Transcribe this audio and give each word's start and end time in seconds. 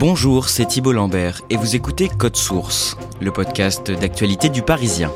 Bonjour, 0.00 0.48
c'est 0.48 0.66
Thibault 0.66 0.92
Lambert 0.92 1.40
et 1.50 1.56
vous 1.56 1.74
écoutez 1.74 2.08
Code 2.08 2.36
Source, 2.36 2.96
le 3.20 3.32
podcast 3.32 3.90
d'actualité 3.90 4.48
du 4.48 4.62
Parisien. 4.62 5.10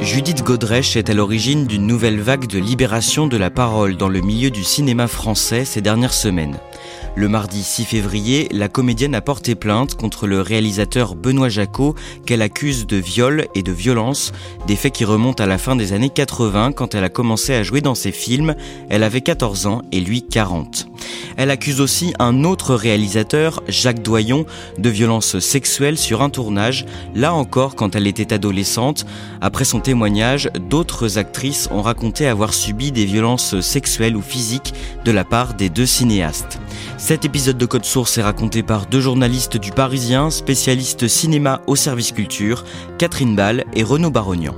Judith 0.00 0.42
Godrèche 0.42 0.96
est 0.96 1.10
à 1.10 1.12
l'origine 1.12 1.66
d'une 1.66 1.86
nouvelle 1.86 2.20
vague 2.20 2.46
de 2.46 2.58
libération 2.58 3.26
de 3.26 3.36
la 3.36 3.50
parole 3.50 3.98
dans 3.98 4.08
le 4.08 4.22
milieu 4.22 4.50
du 4.50 4.64
cinéma 4.64 5.08
français 5.08 5.66
ces 5.66 5.82
dernières 5.82 6.14
semaines. 6.14 6.56
Le 7.14 7.28
mardi 7.28 7.62
6 7.62 7.84
février, 7.84 8.48
la 8.52 8.68
comédienne 8.68 9.14
a 9.14 9.20
porté 9.20 9.54
plainte 9.54 9.96
contre 9.96 10.26
le 10.26 10.40
réalisateur 10.40 11.14
Benoît 11.14 11.50
Jacot 11.50 11.94
qu'elle 12.24 12.40
accuse 12.40 12.86
de 12.86 12.96
viol 12.96 13.48
et 13.54 13.62
de 13.62 13.70
violence, 13.70 14.32
des 14.66 14.76
faits 14.76 14.94
qui 14.94 15.04
remontent 15.04 15.44
à 15.44 15.46
la 15.46 15.58
fin 15.58 15.76
des 15.76 15.92
années 15.92 16.08
80 16.08 16.72
quand 16.72 16.94
elle 16.94 17.04
a 17.04 17.10
commencé 17.10 17.52
à 17.52 17.62
jouer 17.62 17.82
dans 17.82 17.94
ses 17.94 18.12
films. 18.12 18.54
Elle 18.88 19.02
avait 19.02 19.20
14 19.20 19.66
ans 19.66 19.82
et 19.92 20.00
lui 20.00 20.22
40. 20.22 20.88
Elle 21.36 21.50
accuse 21.50 21.82
aussi 21.82 22.14
un 22.18 22.44
autre 22.44 22.74
réalisateur, 22.74 23.62
Jacques 23.68 24.02
Doyon, 24.02 24.46
de 24.78 24.88
violence 24.88 25.38
sexuelle 25.38 25.98
sur 25.98 26.22
un 26.22 26.30
tournage, 26.30 26.86
là 27.14 27.34
encore 27.34 27.74
quand 27.74 27.94
elle 27.94 28.06
était 28.06 28.32
adolescente. 28.32 29.04
Après 29.42 29.64
son 29.64 29.80
témoignage, 29.80 30.50
d'autres 30.70 31.18
actrices 31.18 31.68
ont 31.72 31.82
raconté 31.82 32.26
avoir 32.26 32.54
subi 32.54 32.90
des 32.90 33.04
violences 33.04 33.60
sexuelles 33.60 34.16
ou 34.16 34.22
physiques 34.22 34.72
de 35.04 35.12
la 35.12 35.24
part 35.24 35.54
des 35.54 35.68
deux 35.68 35.86
cinéastes. 35.86 36.58
Cet 37.02 37.24
épisode 37.24 37.58
de 37.58 37.66
Code 37.66 37.84
Source 37.84 38.16
est 38.18 38.22
raconté 38.22 38.62
par 38.62 38.86
deux 38.86 39.00
journalistes 39.00 39.56
du 39.56 39.72
Parisien, 39.72 40.30
spécialistes 40.30 41.08
cinéma 41.08 41.60
au 41.66 41.74
service 41.74 42.12
culture, 42.12 42.64
Catherine 42.96 43.34
Ball 43.34 43.64
et 43.74 43.82
Renaud 43.82 44.12
Barognan. 44.12 44.54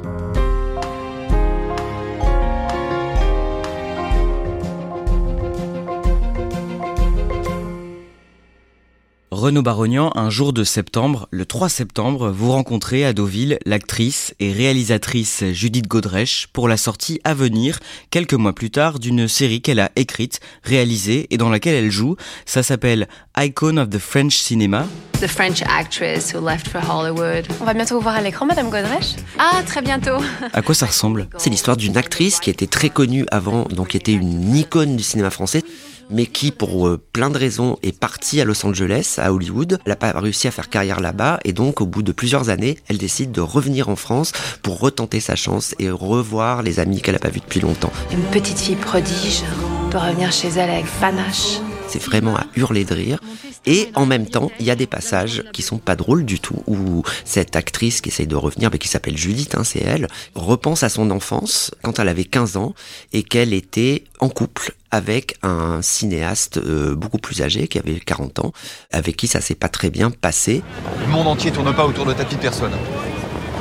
Renaud 9.34 9.62
Barognan, 9.62 10.12
un 10.14 10.30
jour 10.30 10.52
de 10.52 10.62
septembre, 10.62 11.26
le 11.32 11.44
3 11.44 11.68
septembre, 11.68 12.30
vous 12.30 12.52
rencontrez 12.52 13.04
à 13.04 13.12
Deauville 13.12 13.58
l'actrice 13.66 14.32
et 14.38 14.52
réalisatrice 14.52 15.42
Judith 15.50 15.88
Godrèche 15.88 16.46
pour 16.52 16.68
la 16.68 16.76
sortie 16.76 17.20
à 17.24 17.34
venir, 17.34 17.80
quelques 18.10 18.34
mois 18.34 18.52
plus 18.52 18.70
tard, 18.70 19.00
d'une 19.00 19.26
série 19.26 19.60
qu'elle 19.60 19.80
a 19.80 19.90
écrite, 19.96 20.38
réalisée 20.62 21.26
et 21.30 21.36
dans 21.36 21.50
laquelle 21.50 21.74
elle 21.74 21.90
joue. 21.90 22.14
Ça 22.46 22.62
s'appelle 22.62 23.08
Icon 23.36 23.76
of 23.78 23.90
the 23.90 23.98
French 23.98 24.36
Cinema. 24.36 24.86
The 25.20 25.26
French 25.26 25.62
actress 25.62 26.32
who 26.32 26.40
left 26.40 26.68
for 26.68 26.80
Hollywood. 26.88 27.44
On 27.60 27.64
va 27.64 27.74
bientôt 27.74 27.96
vous 27.96 28.02
voir 28.02 28.14
à 28.14 28.22
l'écran, 28.22 28.46
Madame 28.46 28.70
Godrèche? 28.70 29.16
Ah, 29.40 29.62
très 29.66 29.82
bientôt. 29.82 30.22
À 30.52 30.62
quoi 30.62 30.76
ça 30.76 30.86
ressemble? 30.86 31.28
C'est 31.38 31.50
l'histoire 31.50 31.76
d'une 31.76 31.96
actrice 31.96 32.38
qui 32.38 32.50
était 32.50 32.68
très 32.68 32.88
connue 32.88 33.26
avant, 33.32 33.64
donc 33.64 33.88
qui 33.88 33.96
était 33.96 34.12
une 34.12 34.54
icône 34.54 34.94
du 34.94 35.02
cinéma 35.02 35.30
français 35.30 35.64
mais 36.10 36.26
qui, 36.26 36.50
pour 36.50 36.88
euh, 36.88 37.00
plein 37.12 37.30
de 37.30 37.38
raisons, 37.38 37.78
est 37.82 37.98
partie 37.98 38.40
à 38.40 38.44
Los 38.44 38.64
Angeles, 38.64 39.16
à 39.18 39.32
Hollywood. 39.32 39.78
Elle 39.84 39.90
n'a 39.90 39.96
pas 39.96 40.12
réussi 40.12 40.48
à 40.48 40.50
faire 40.50 40.68
carrière 40.68 41.00
là-bas, 41.00 41.40
et 41.44 41.52
donc, 41.52 41.80
au 41.80 41.86
bout 41.86 42.02
de 42.02 42.12
plusieurs 42.12 42.48
années, 42.48 42.78
elle 42.88 42.98
décide 42.98 43.32
de 43.32 43.40
revenir 43.40 43.88
en 43.88 43.96
France 43.96 44.32
pour 44.62 44.80
retenter 44.80 45.20
sa 45.20 45.36
chance 45.36 45.74
et 45.78 45.90
revoir 45.90 46.62
les 46.62 46.80
amis 46.80 47.00
qu'elle 47.00 47.14
n'a 47.14 47.20
pas 47.20 47.28
vus 47.28 47.40
depuis 47.40 47.60
longtemps. 47.60 47.92
Une 48.12 48.24
petite 48.30 48.58
fille 48.58 48.76
prodige 48.76 49.42
peut 49.90 49.98
revenir 49.98 50.32
chez 50.32 50.48
elle 50.48 50.70
avec 50.70 50.86
panache. 51.00 51.58
C'est 51.94 52.02
vraiment 52.02 52.36
à 52.36 52.44
hurler 52.56 52.84
de 52.84 52.92
rire. 52.92 53.20
Et 53.66 53.88
en 53.94 54.04
même 54.04 54.26
temps, 54.26 54.50
il 54.58 54.66
y 54.66 54.72
a 54.72 54.74
des 54.74 54.88
passages 54.88 55.44
qui 55.52 55.62
sont 55.62 55.78
pas 55.78 55.94
drôles 55.94 56.24
du 56.24 56.40
tout, 56.40 56.60
où 56.66 57.04
cette 57.24 57.54
actrice 57.54 58.00
qui 58.00 58.08
essaye 58.08 58.26
de 58.26 58.34
revenir, 58.34 58.68
mais 58.72 58.78
qui 58.78 58.88
s'appelle 58.88 59.16
Judith, 59.16 59.54
hein, 59.54 59.62
c'est 59.62 59.78
elle, 59.78 60.08
repense 60.34 60.82
à 60.82 60.88
son 60.88 61.12
enfance 61.12 61.70
quand 61.82 62.00
elle 62.00 62.08
avait 62.08 62.24
15 62.24 62.56
ans 62.56 62.74
et 63.12 63.22
qu'elle 63.22 63.52
était 63.52 64.02
en 64.18 64.28
couple 64.28 64.74
avec 64.90 65.36
un 65.44 65.82
cinéaste 65.82 66.56
euh, 66.56 66.96
beaucoup 66.96 67.18
plus 67.18 67.42
âgé, 67.42 67.68
qui 67.68 67.78
avait 67.78 68.00
40 68.00 68.40
ans, 68.40 68.52
avec 68.90 69.16
qui 69.16 69.28
ça 69.28 69.40
s'est 69.40 69.54
pas 69.54 69.68
très 69.68 69.90
bien 69.90 70.10
passé. 70.10 70.64
Le 71.00 71.12
monde 71.12 71.28
entier 71.28 71.52
tourne 71.52 71.72
pas 71.72 71.86
autour 71.86 72.06
de 72.06 72.12
ta 72.12 72.24
petite 72.24 72.40
personne. 72.40 72.72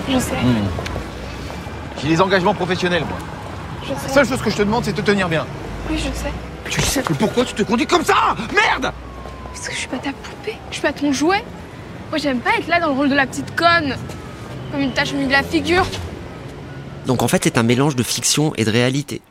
Je 0.10 0.18
sais. 0.18 0.32
Hmm. 0.32 0.66
J'ai 2.02 2.08
des 2.08 2.20
engagements 2.20 2.56
professionnels, 2.56 3.04
moi. 3.08 3.20
Je 3.86 3.94
La 3.94 4.00
sais. 4.00 4.10
seule 4.12 4.28
chose 4.28 4.42
que 4.42 4.50
je 4.50 4.56
te 4.58 4.64
demande, 4.64 4.86
c'est 4.86 4.94
de 4.94 5.02
te 5.02 5.06
tenir 5.06 5.30
bien. 5.30 5.46
Oui, 5.88 5.98
je 6.00 6.06
sais. 6.18 6.32
Tu 6.70 6.82
sais 6.82 7.04
pourquoi 7.20 7.46
tu 7.46 7.54
te 7.54 7.64
conduis 7.64 7.86
comme 7.86 8.04
ça 8.04 8.36
Merde 8.54 8.94
Parce 9.54 9.68
que 9.68 9.74
je 9.74 9.80
suis 9.80 9.88
pas 9.88 9.98
ta 9.98 10.12
poupée. 10.12 10.58
Je 10.70 10.76
suis 10.76 10.82
pas 10.82 10.94
ton 10.94 11.12
jouet. 11.12 11.44
Moi, 12.10 12.18
j'aime 12.18 12.40
pas 12.40 12.52
être 12.58 12.68
là 12.68 12.80
dans 12.80 12.88
le 12.88 12.94
rôle 12.94 13.10
de 13.10 13.16
la 13.16 13.26
petite 13.26 13.56
conne. 13.56 13.96
Comme 14.72 14.82
une 14.82 14.94
tache 14.94 15.12
au 15.14 15.16
milieu 15.16 15.28
de 15.28 15.34
la 15.34 15.44
figure. 15.44 15.86
Donc 17.06 17.22
en 17.22 17.28
fait, 17.28 17.44
c'est 17.44 17.58
un 17.58 17.64
mélange 17.64 17.96
de 17.96 18.04
fiction 18.04 18.54
et 18.56 18.66
de 18.66 18.72
réalité. 18.72 19.22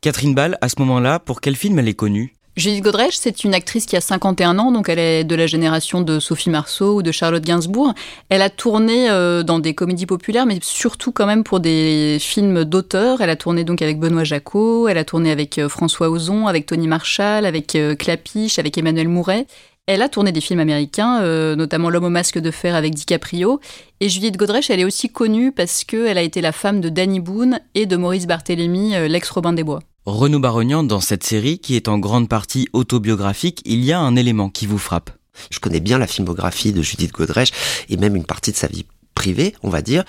Catherine 0.00 0.34
Ball, 0.34 0.56
à 0.60 0.68
ce 0.68 0.76
moment-là, 0.78 1.18
pour 1.18 1.40
quel 1.40 1.56
film 1.56 1.78
elle 1.78 1.88
est 1.88 1.94
connue? 1.94 2.34
Judith 2.58 2.82
Godrèche, 2.82 3.14
c'est 3.16 3.44
une 3.44 3.54
actrice 3.54 3.86
qui 3.86 3.94
a 3.94 4.00
51 4.00 4.58
ans, 4.58 4.72
donc 4.72 4.88
elle 4.88 4.98
est 4.98 5.22
de 5.22 5.36
la 5.36 5.46
génération 5.46 6.00
de 6.00 6.18
Sophie 6.18 6.50
Marceau 6.50 6.96
ou 6.96 7.02
de 7.02 7.12
Charlotte 7.12 7.44
Gainsbourg. 7.44 7.94
Elle 8.30 8.42
a 8.42 8.50
tourné 8.50 9.08
euh, 9.10 9.44
dans 9.44 9.60
des 9.60 9.74
comédies 9.74 10.06
populaires, 10.06 10.44
mais 10.44 10.58
surtout 10.60 11.12
quand 11.12 11.26
même 11.26 11.44
pour 11.44 11.60
des 11.60 12.16
films 12.18 12.64
d'auteur. 12.64 13.20
Elle 13.20 13.30
a 13.30 13.36
tourné 13.36 13.62
donc 13.62 13.80
avec 13.80 14.00
Benoît 14.00 14.24
Jacot, 14.24 14.88
elle 14.88 14.98
a 14.98 15.04
tourné 15.04 15.30
avec 15.30 15.56
euh, 15.58 15.68
François 15.68 16.10
Ozon, 16.10 16.48
avec 16.48 16.66
Tony 16.66 16.88
Marshall, 16.88 17.46
avec 17.46 17.76
euh, 17.76 17.94
Clapiche, 17.94 18.58
avec 18.58 18.76
Emmanuel 18.76 19.06
Mouret. 19.06 19.46
Elle 19.86 20.02
a 20.02 20.08
tourné 20.08 20.32
des 20.32 20.40
films 20.40 20.60
américains, 20.60 21.22
notamment 21.56 21.88
L'homme 21.88 22.04
au 22.04 22.10
masque 22.10 22.38
de 22.38 22.50
fer 22.50 22.74
avec 22.74 22.92
DiCaprio. 22.92 23.58
Et 24.00 24.10
Judith 24.10 24.36
Godrèche, 24.36 24.68
elle 24.68 24.80
est 24.80 24.84
aussi 24.84 25.08
connue 25.08 25.50
parce 25.50 25.82
qu'elle 25.82 26.18
a 26.18 26.22
été 26.22 26.42
la 26.42 26.52
femme 26.52 26.82
de 26.82 26.90
Danny 26.90 27.20
Boone 27.20 27.58
et 27.74 27.86
de 27.86 27.96
Maurice 27.96 28.26
Barthélemy, 28.26 29.08
l'ex-Robin 29.08 29.54
des 29.54 29.64
Bois. 29.64 29.80
Renaud 30.08 30.38
Barognan, 30.38 30.84
dans 30.84 31.00
cette 31.00 31.22
série, 31.22 31.58
qui 31.58 31.76
est 31.76 31.86
en 31.86 31.98
grande 31.98 32.30
partie 32.30 32.66
autobiographique, 32.72 33.60
il 33.66 33.84
y 33.84 33.92
a 33.92 34.00
un 34.00 34.16
élément 34.16 34.48
qui 34.48 34.64
vous 34.64 34.78
frappe. 34.78 35.10
Je 35.50 35.60
connais 35.60 35.80
bien 35.80 35.98
la 35.98 36.06
filmographie 36.06 36.72
de 36.72 36.80
Judith 36.80 37.12
Godrèche 37.12 37.50
et 37.90 37.98
même 37.98 38.16
une 38.16 38.24
partie 38.24 38.50
de 38.50 38.56
sa 38.56 38.68
vie 38.68 38.86
privée, 39.14 39.54
on 39.62 39.68
va 39.68 39.82
dire, 39.82 40.04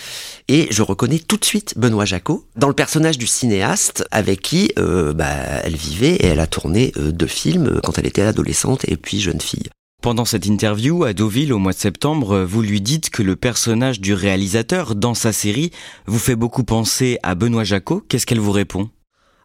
et 0.48 0.68
je 0.72 0.84
reconnais 0.84 1.20
tout 1.20 1.36
de 1.36 1.44
suite 1.44 1.78
Benoît 1.78 2.06
Jacot 2.06 2.48
dans 2.56 2.70
le 2.70 2.74
personnage 2.74 3.18
du 3.18 3.28
cinéaste 3.28 4.06
avec 4.09 4.42
qui 4.42 4.72
euh, 4.80 5.14
bah, 5.14 5.36
elle 5.64 5.76
vivait 5.76 6.16
et 6.16 6.28
elle 6.28 6.40
a 6.40 6.48
tourné 6.48 6.94
euh, 6.96 7.12
deux 7.12 7.28
films 7.28 7.68
euh, 7.68 7.80
quand 7.84 7.98
elle 7.98 8.08
était 8.08 8.22
adolescente 8.22 8.86
et 8.88 8.96
puis 8.96 9.20
jeune 9.20 9.42
fille. 9.42 9.68
Pendant 10.02 10.24
cette 10.24 10.46
interview 10.46 11.04
à 11.04 11.12
Deauville 11.12 11.52
au 11.52 11.58
mois 11.58 11.74
de 11.74 11.78
septembre, 11.78 12.44
vous 12.44 12.62
lui 12.62 12.80
dites 12.80 13.09
que 13.09 13.22
le 13.22 13.36
personnage 13.36 14.00
du 14.00 14.14
réalisateur 14.14 14.96
dans 14.96 15.14
sa 15.14 15.34
série 15.34 15.72
vous 16.06 16.20
fait 16.20 16.38
beaucoup 16.38 16.64
penser 16.64 17.20
à 17.22 17.36
Benoît 17.36 17.66
Jacot. 17.66 18.02
Qu'est-ce 18.08 18.26
qu'elle 18.26 18.40
vous 18.40 18.54
répond? 18.54 18.90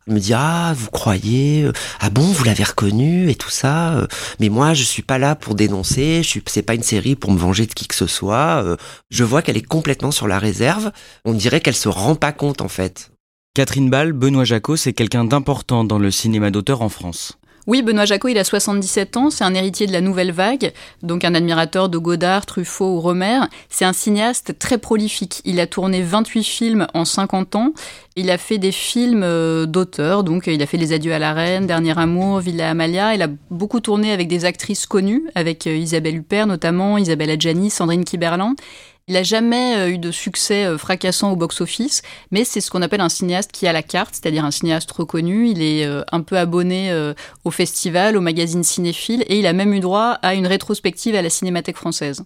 Me 0.06 0.18
dit 0.18 0.34
ah 0.34 0.74
vous 0.76 0.90
croyez 0.90 1.62
euh, 1.62 1.72
ah 1.98 2.10
bon 2.10 2.24
vous 2.24 2.44
l'avez 2.44 2.64
reconnu 2.64 3.30
et 3.30 3.34
tout 3.34 3.48
ça 3.48 3.94
euh, 3.94 4.06
mais 4.38 4.50
moi 4.50 4.74
je 4.74 4.82
suis 4.82 5.02
pas 5.02 5.16
là 5.16 5.34
pour 5.34 5.54
dénoncer 5.54 6.22
je 6.22 6.28
suis 6.28 6.42
c'est 6.46 6.62
pas 6.62 6.74
une 6.74 6.82
série 6.82 7.16
pour 7.16 7.32
me 7.32 7.38
venger 7.38 7.64
de 7.64 7.72
qui 7.72 7.86
que 7.86 7.94
ce 7.94 8.06
soit 8.06 8.62
euh, 8.62 8.76
je 9.10 9.24
vois 9.24 9.40
qu'elle 9.40 9.56
est 9.56 9.66
complètement 9.66 10.10
sur 10.10 10.28
la 10.28 10.38
réserve 10.38 10.92
on 11.24 11.32
dirait 11.32 11.60
qu'elle 11.60 11.74
se 11.74 11.88
rend 11.88 12.16
pas 12.16 12.32
compte 12.32 12.60
en 12.60 12.68
fait 12.68 13.10
Catherine 13.56 13.88
Ball, 13.88 14.12
Benoît 14.12 14.42
Jacot, 14.42 14.74
c'est 14.74 14.92
quelqu'un 14.92 15.24
d'important 15.24 15.84
dans 15.84 16.00
le 16.00 16.10
cinéma 16.10 16.50
d'auteur 16.50 16.82
en 16.82 16.88
France. 16.88 17.38
Oui, 17.66 17.80
Benoît 17.80 18.04
Jacot, 18.04 18.28
il 18.28 18.36
a 18.36 18.44
77 18.44 19.16
ans, 19.16 19.30
c'est 19.30 19.42
un 19.42 19.54
héritier 19.54 19.86
de 19.86 19.92
la 19.92 20.02
nouvelle 20.02 20.32
vague, 20.32 20.74
donc 21.02 21.24
un 21.24 21.34
admirateur 21.34 21.88
de 21.88 21.96
Godard, 21.96 22.44
Truffaut 22.44 22.96
ou 22.96 23.00
Romer. 23.00 23.40
C'est 23.70 23.86
un 23.86 23.94
cinéaste 23.94 24.58
très 24.58 24.76
prolifique. 24.76 25.40
Il 25.46 25.58
a 25.60 25.66
tourné 25.66 26.02
28 26.02 26.44
films 26.44 26.86
en 26.92 27.06
50 27.06 27.56
ans. 27.56 27.72
Il 28.16 28.30
a 28.30 28.36
fait 28.36 28.58
des 28.58 28.70
films 28.70 29.22
euh, 29.24 29.64
d'auteur, 29.64 30.24
donc 30.24 30.46
il 30.46 30.60
a 30.62 30.66
fait 30.66 30.76
Les 30.76 30.92
Adieux 30.92 31.14
à 31.14 31.18
la 31.18 31.32
Reine, 31.32 31.66
Dernier 31.66 31.98
Amour, 31.98 32.40
Villa 32.40 32.68
Amalia. 32.68 33.14
Il 33.14 33.22
a 33.22 33.28
beaucoup 33.50 33.80
tourné 33.80 34.12
avec 34.12 34.28
des 34.28 34.44
actrices 34.44 34.84
connues, 34.84 35.24
avec 35.34 35.66
euh, 35.66 35.74
Isabelle 35.74 36.16
Huppert 36.16 36.46
notamment, 36.46 36.98
Isabelle 36.98 37.30
Adjani, 37.30 37.70
Sandrine 37.70 38.04
Kiberlan. 38.04 38.56
Il 39.06 39.14
n'a 39.14 39.22
jamais 39.22 39.76
euh, 39.76 39.90
eu 39.90 39.98
de 39.98 40.10
succès 40.10 40.64
euh, 40.64 40.78
fracassant 40.78 41.30
au 41.30 41.36
box-office, 41.36 42.00
mais 42.30 42.42
c'est 42.44 42.62
ce 42.62 42.70
qu'on 42.70 42.80
appelle 42.80 43.02
un 43.02 43.10
cinéaste 43.10 43.52
qui 43.52 43.66
a 43.66 43.72
la 43.74 43.82
carte, 43.82 44.14
c'est-à-dire 44.14 44.46
un 44.46 44.50
cinéaste 44.50 44.90
reconnu. 44.92 45.50
Il 45.50 45.60
est 45.60 45.84
euh, 45.84 46.02
un 46.10 46.22
peu 46.22 46.38
abonné 46.38 46.90
au 47.44 47.50
festival, 47.50 48.16
au 48.16 48.20
magazine 48.20 48.62
cinéphile, 48.62 49.24
et 49.28 49.38
il 49.38 49.46
a 49.46 49.52
même 49.52 49.74
eu 49.74 49.80
droit 49.80 50.18
à 50.22 50.34
une 50.34 50.46
rétrospective 50.46 51.14
à 51.14 51.22
la 51.22 51.28
Cinémathèque 51.28 51.76
française. 51.76 52.24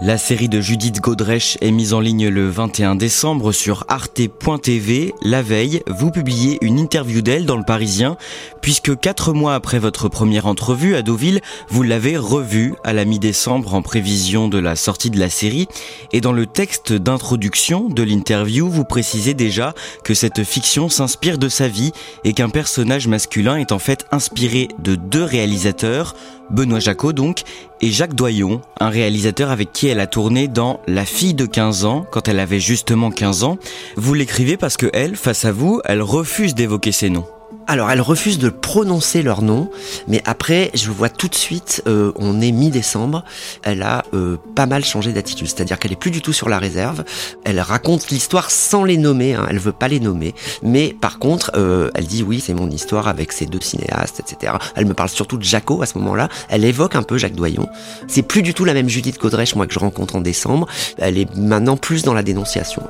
La 0.00 0.18
série 0.18 0.48
de 0.48 0.60
Judith 0.60 1.00
Godrèche 1.00 1.56
est 1.60 1.70
mise 1.70 1.94
en 1.94 2.00
ligne 2.00 2.28
le 2.28 2.50
21 2.50 2.96
décembre 2.96 3.52
sur 3.52 3.84
arte.tv. 3.88 5.14
La 5.22 5.40
veille, 5.40 5.82
vous 5.86 6.10
publiez 6.10 6.58
une 6.62 6.80
interview 6.80 7.22
d'elle 7.22 7.46
dans 7.46 7.56
le 7.56 7.62
Parisien, 7.62 8.16
puisque 8.60 8.98
quatre 8.98 9.32
mois 9.32 9.54
après 9.54 9.78
votre 9.78 10.08
première 10.08 10.46
entrevue 10.46 10.96
à 10.96 11.02
Deauville, 11.02 11.40
vous 11.68 11.84
l'avez 11.84 12.16
revue 12.16 12.74
à 12.82 12.92
la 12.92 13.04
mi-décembre 13.04 13.72
en 13.72 13.82
prévision 13.82 14.48
de 14.48 14.58
la 14.58 14.74
sortie 14.74 15.10
de 15.10 15.18
la 15.18 15.30
série. 15.30 15.68
Et 16.12 16.20
dans 16.20 16.32
le 16.32 16.46
texte 16.46 16.92
d'introduction 16.92 17.88
de 17.88 18.02
l'interview, 18.02 18.68
vous 18.68 18.84
précisez 18.84 19.32
déjà 19.32 19.74
que 20.02 20.12
cette 20.12 20.42
fiction 20.42 20.88
s'inspire 20.88 21.38
de 21.38 21.48
sa 21.48 21.68
vie 21.68 21.92
et 22.24 22.32
qu'un 22.32 22.50
personnage 22.50 23.06
masculin 23.06 23.56
est 23.56 23.70
en 23.70 23.78
fait 23.78 24.06
inspiré 24.10 24.68
de 24.80 24.96
deux 24.96 25.24
réalisateurs, 25.24 26.14
Benoît 26.50 26.80
Jacot 26.80 27.12
donc, 27.12 27.42
et 27.84 27.90
Jacques 27.90 28.14
Doyon, 28.14 28.62
un 28.80 28.88
réalisateur 28.88 29.50
avec 29.50 29.70
qui 29.74 29.88
elle 29.88 30.00
a 30.00 30.06
tourné 30.06 30.48
dans 30.48 30.80
La 30.86 31.04
fille 31.04 31.34
de 31.34 31.44
15 31.44 31.84
ans, 31.84 32.06
quand 32.10 32.28
elle 32.28 32.40
avait 32.40 32.58
justement 32.58 33.10
15 33.10 33.44
ans. 33.44 33.58
Vous 33.96 34.14
l'écrivez 34.14 34.56
parce 34.56 34.78
que 34.78 34.86
elle, 34.94 35.16
face 35.16 35.44
à 35.44 35.52
vous, 35.52 35.82
elle 35.84 36.00
refuse 36.00 36.54
d'évoquer 36.54 36.92
ses 36.92 37.10
noms. 37.10 37.26
Alors, 37.66 37.90
elle 37.90 38.00
refuse 38.00 38.38
de 38.38 38.50
prononcer 38.50 39.22
leur 39.22 39.40
nom, 39.40 39.70
mais 40.06 40.22
après, 40.26 40.70
je 40.74 40.90
vois 40.90 41.08
tout 41.08 41.28
de 41.28 41.34
suite, 41.34 41.82
euh, 41.86 42.12
on 42.16 42.40
est 42.40 42.52
mi-décembre, 42.52 43.24
elle 43.62 43.82
a 43.82 44.04
euh, 44.12 44.36
pas 44.54 44.66
mal 44.66 44.84
changé 44.84 45.12
d'attitude, 45.12 45.46
c'est-à-dire 45.46 45.78
qu'elle 45.78 45.92
est 45.92 45.98
plus 45.98 46.10
du 46.10 46.20
tout 46.20 46.34
sur 46.34 46.50
la 46.50 46.58
réserve, 46.58 47.04
elle 47.44 47.60
raconte 47.60 48.10
l'histoire 48.10 48.50
sans 48.50 48.84
les 48.84 48.98
nommer, 48.98 49.34
hein, 49.34 49.46
elle 49.48 49.58
veut 49.58 49.72
pas 49.72 49.88
les 49.88 49.98
nommer, 49.98 50.34
mais 50.62 50.94
par 51.00 51.18
contre, 51.18 51.52
euh, 51.56 51.90
elle 51.94 52.06
dit 52.06 52.22
oui, 52.22 52.40
c'est 52.44 52.54
mon 52.54 52.68
histoire 52.70 53.08
avec 53.08 53.32
ces 53.32 53.46
deux 53.46 53.60
cinéastes, 53.60 54.20
etc. 54.20 54.52
Elle 54.76 54.86
me 54.86 54.94
parle 54.94 55.08
surtout 55.08 55.38
de 55.38 55.44
Jaco 55.44 55.80
à 55.80 55.86
ce 55.86 55.96
moment-là, 55.98 56.28
elle 56.50 56.64
évoque 56.64 56.96
un 56.96 57.02
peu 57.02 57.16
Jacques 57.16 57.34
Doyon. 57.34 57.66
C'est 58.08 58.22
plus 58.22 58.42
du 58.42 58.52
tout 58.52 58.66
la 58.66 58.74
même 58.74 58.90
Judith 58.90 59.18
Godrèche, 59.18 59.54
moi, 59.54 59.66
que 59.66 59.72
je 59.72 59.78
rencontre 59.78 60.16
en 60.16 60.20
décembre, 60.20 60.66
elle 60.98 61.16
est 61.16 61.34
maintenant 61.34 61.78
plus 61.78 62.02
dans 62.02 62.14
la 62.14 62.22
dénonciation. 62.22 62.82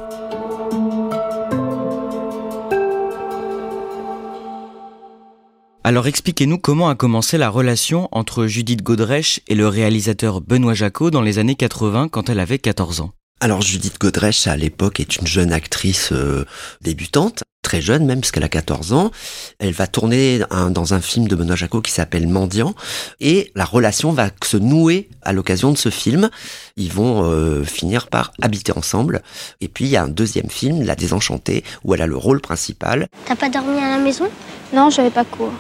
Alors 5.87 6.07
expliquez-nous 6.07 6.57
comment 6.57 6.89
a 6.89 6.95
commencé 6.95 7.37
la 7.37 7.51
relation 7.51 8.09
entre 8.11 8.47
Judith 8.47 8.83
Godrèche 8.83 9.41
et 9.49 9.55
le 9.55 9.69
réalisateur 9.69 10.41
Benoît 10.41 10.73
Jacot 10.73 11.11
dans 11.11 11.21
les 11.21 11.39
années 11.39 11.57
80 11.57 12.09
quand 12.09 12.31
elle 12.31 12.41
avait 12.41 12.59
14 12.59 13.03
ans. 13.03 13.11
Alors 13.41 13.61
Judith 13.61 14.01
Godrèche 14.01 14.47
à 14.47 14.57
l'époque 14.57 14.99
est 14.99 15.17
une 15.17 15.27
jeune 15.27 15.53
actrice 15.53 16.09
euh, 16.13 16.47
débutante, 16.81 17.43
très 17.61 17.83
jeune 17.83 18.07
même 18.07 18.21
puisqu'elle 18.21 18.45
a 18.45 18.49
14 18.49 18.95
ans. 18.95 19.11
Elle 19.59 19.75
va 19.75 19.87
tourner 19.87 20.41
dans 20.71 20.95
un 20.95 21.03
film 21.03 21.29
de 21.29 21.37
Benoît 21.37 21.55
Jacot 21.55 21.83
qui 21.83 21.93
s'appelle 21.93 22.29
Mendiant 22.29 22.75
et 23.21 23.53
la 23.55 23.67
relation 23.67 24.11
va 24.11 24.31
se 24.43 24.57
nouer 24.57 25.11
à 25.21 25.35
l'occasion 25.35 25.71
de 25.71 25.77
ce 25.77 25.91
film. 25.91 26.31
Ils 26.79 26.93
vont 26.93 27.31
euh, 27.31 27.63
finir 27.63 28.07
par 28.07 28.33
habiter 28.41 28.73
ensemble 28.75 29.21
et 29.61 29.69
puis 29.69 29.85
il 29.85 29.91
y 29.91 29.99
a 29.99 30.03
un 30.03 30.09
deuxième 30.09 30.49
film, 30.49 30.83
La 30.83 30.97
Désenchantée, 30.97 31.63
où 31.85 31.93
elle 31.93 32.01
a 32.01 32.07
le 32.07 32.17
rôle 32.17 32.41
principal. 32.41 33.07
T'as 33.27 33.37
pas 33.37 33.51
dormi 33.51 33.77
à 33.81 33.91
la 33.91 33.99
maison? 33.99 34.31
Non, 34.73 34.89
j'avais 34.89 35.11
pas 35.11 35.25
cours. 35.25 35.53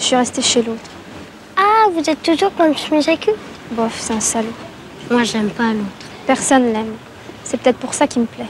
Je 0.00 0.06
suis 0.06 0.16
restée 0.16 0.40
chez 0.40 0.62
l'autre. 0.62 0.80
Ah, 1.58 1.88
vous 1.92 2.08
êtes 2.08 2.22
toujours 2.22 2.54
comme 2.56 2.74
Schmizaku 2.74 3.32
Bof, 3.72 4.00
c'est 4.00 4.14
un 4.14 4.20
salaud. 4.20 4.48
Moi, 5.10 5.24
j'aime 5.24 5.50
pas 5.50 5.74
l'autre. 5.74 5.84
Personne 6.26 6.72
l'aime. 6.72 6.94
C'est 7.44 7.60
peut-être 7.60 7.76
pour 7.76 7.92
ça 7.92 8.06
qu'il 8.06 8.22
me 8.22 8.26
plaît. 8.26 8.46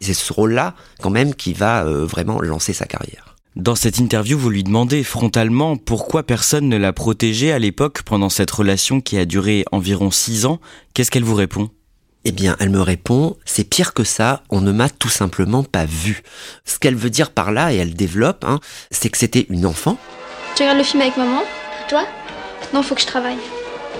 C'est 0.00 0.14
ce 0.14 0.32
rôle-là, 0.32 0.74
quand 1.02 1.10
même, 1.10 1.34
qui 1.34 1.52
va 1.52 1.84
euh, 1.84 2.06
vraiment 2.06 2.40
lancer 2.40 2.72
sa 2.72 2.86
carrière. 2.86 3.36
Dans 3.54 3.74
cette 3.74 3.98
interview, 3.98 4.38
vous 4.38 4.48
lui 4.48 4.64
demandez 4.64 5.04
frontalement 5.04 5.76
pourquoi 5.76 6.22
personne 6.22 6.68
ne 6.68 6.78
l'a 6.78 6.94
protégée 6.94 7.52
à 7.52 7.58
l'époque 7.58 8.02
pendant 8.02 8.30
cette 8.30 8.50
relation 8.50 9.02
qui 9.02 9.18
a 9.18 9.26
duré 9.26 9.64
environ 9.72 10.10
six 10.10 10.46
ans. 10.46 10.58
Qu'est-ce 10.94 11.10
qu'elle 11.10 11.24
vous 11.24 11.34
répond? 11.34 11.68
Eh 12.24 12.32
bien, 12.32 12.56
elle 12.60 12.70
me 12.70 12.80
répond, 12.80 13.36
c'est 13.44 13.68
pire 13.68 13.92
que 13.92 14.04
ça, 14.04 14.42
on 14.48 14.62
ne 14.62 14.72
m'a 14.72 14.88
tout 14.88 15.08
simplement 15.08 15.64
pas 15.64 15.84
vu. 15.84 16.22
Ce 16.64 16.78
qu'elle 16.78 16.96
veut 16.96 17.10
dire 17.10 17.30
par 17.30 17.52
là, 17.52 17.72
et 17.74 17.76
elle 17.76 17.94
développe, 17.94 18.44
hein, 18.44 18.60
c'est 18.90 19.10
que 19.10 19.18
c'était 19.18 19.46
une 19.50 19.66
enfant, 19.66 19.98
tu 20.58 20.64
regardes 20.64 20.78
le 20.78 20.84
film 20.84 21.02
avec 21.02 21.16
maman 21.16 21.44
Toi 21.88 22.04
Non, 22.74 22.82
faut 22.82 22.96
que 22.96 23.00
je 23.00 23.06
travaille. 23.06 23.38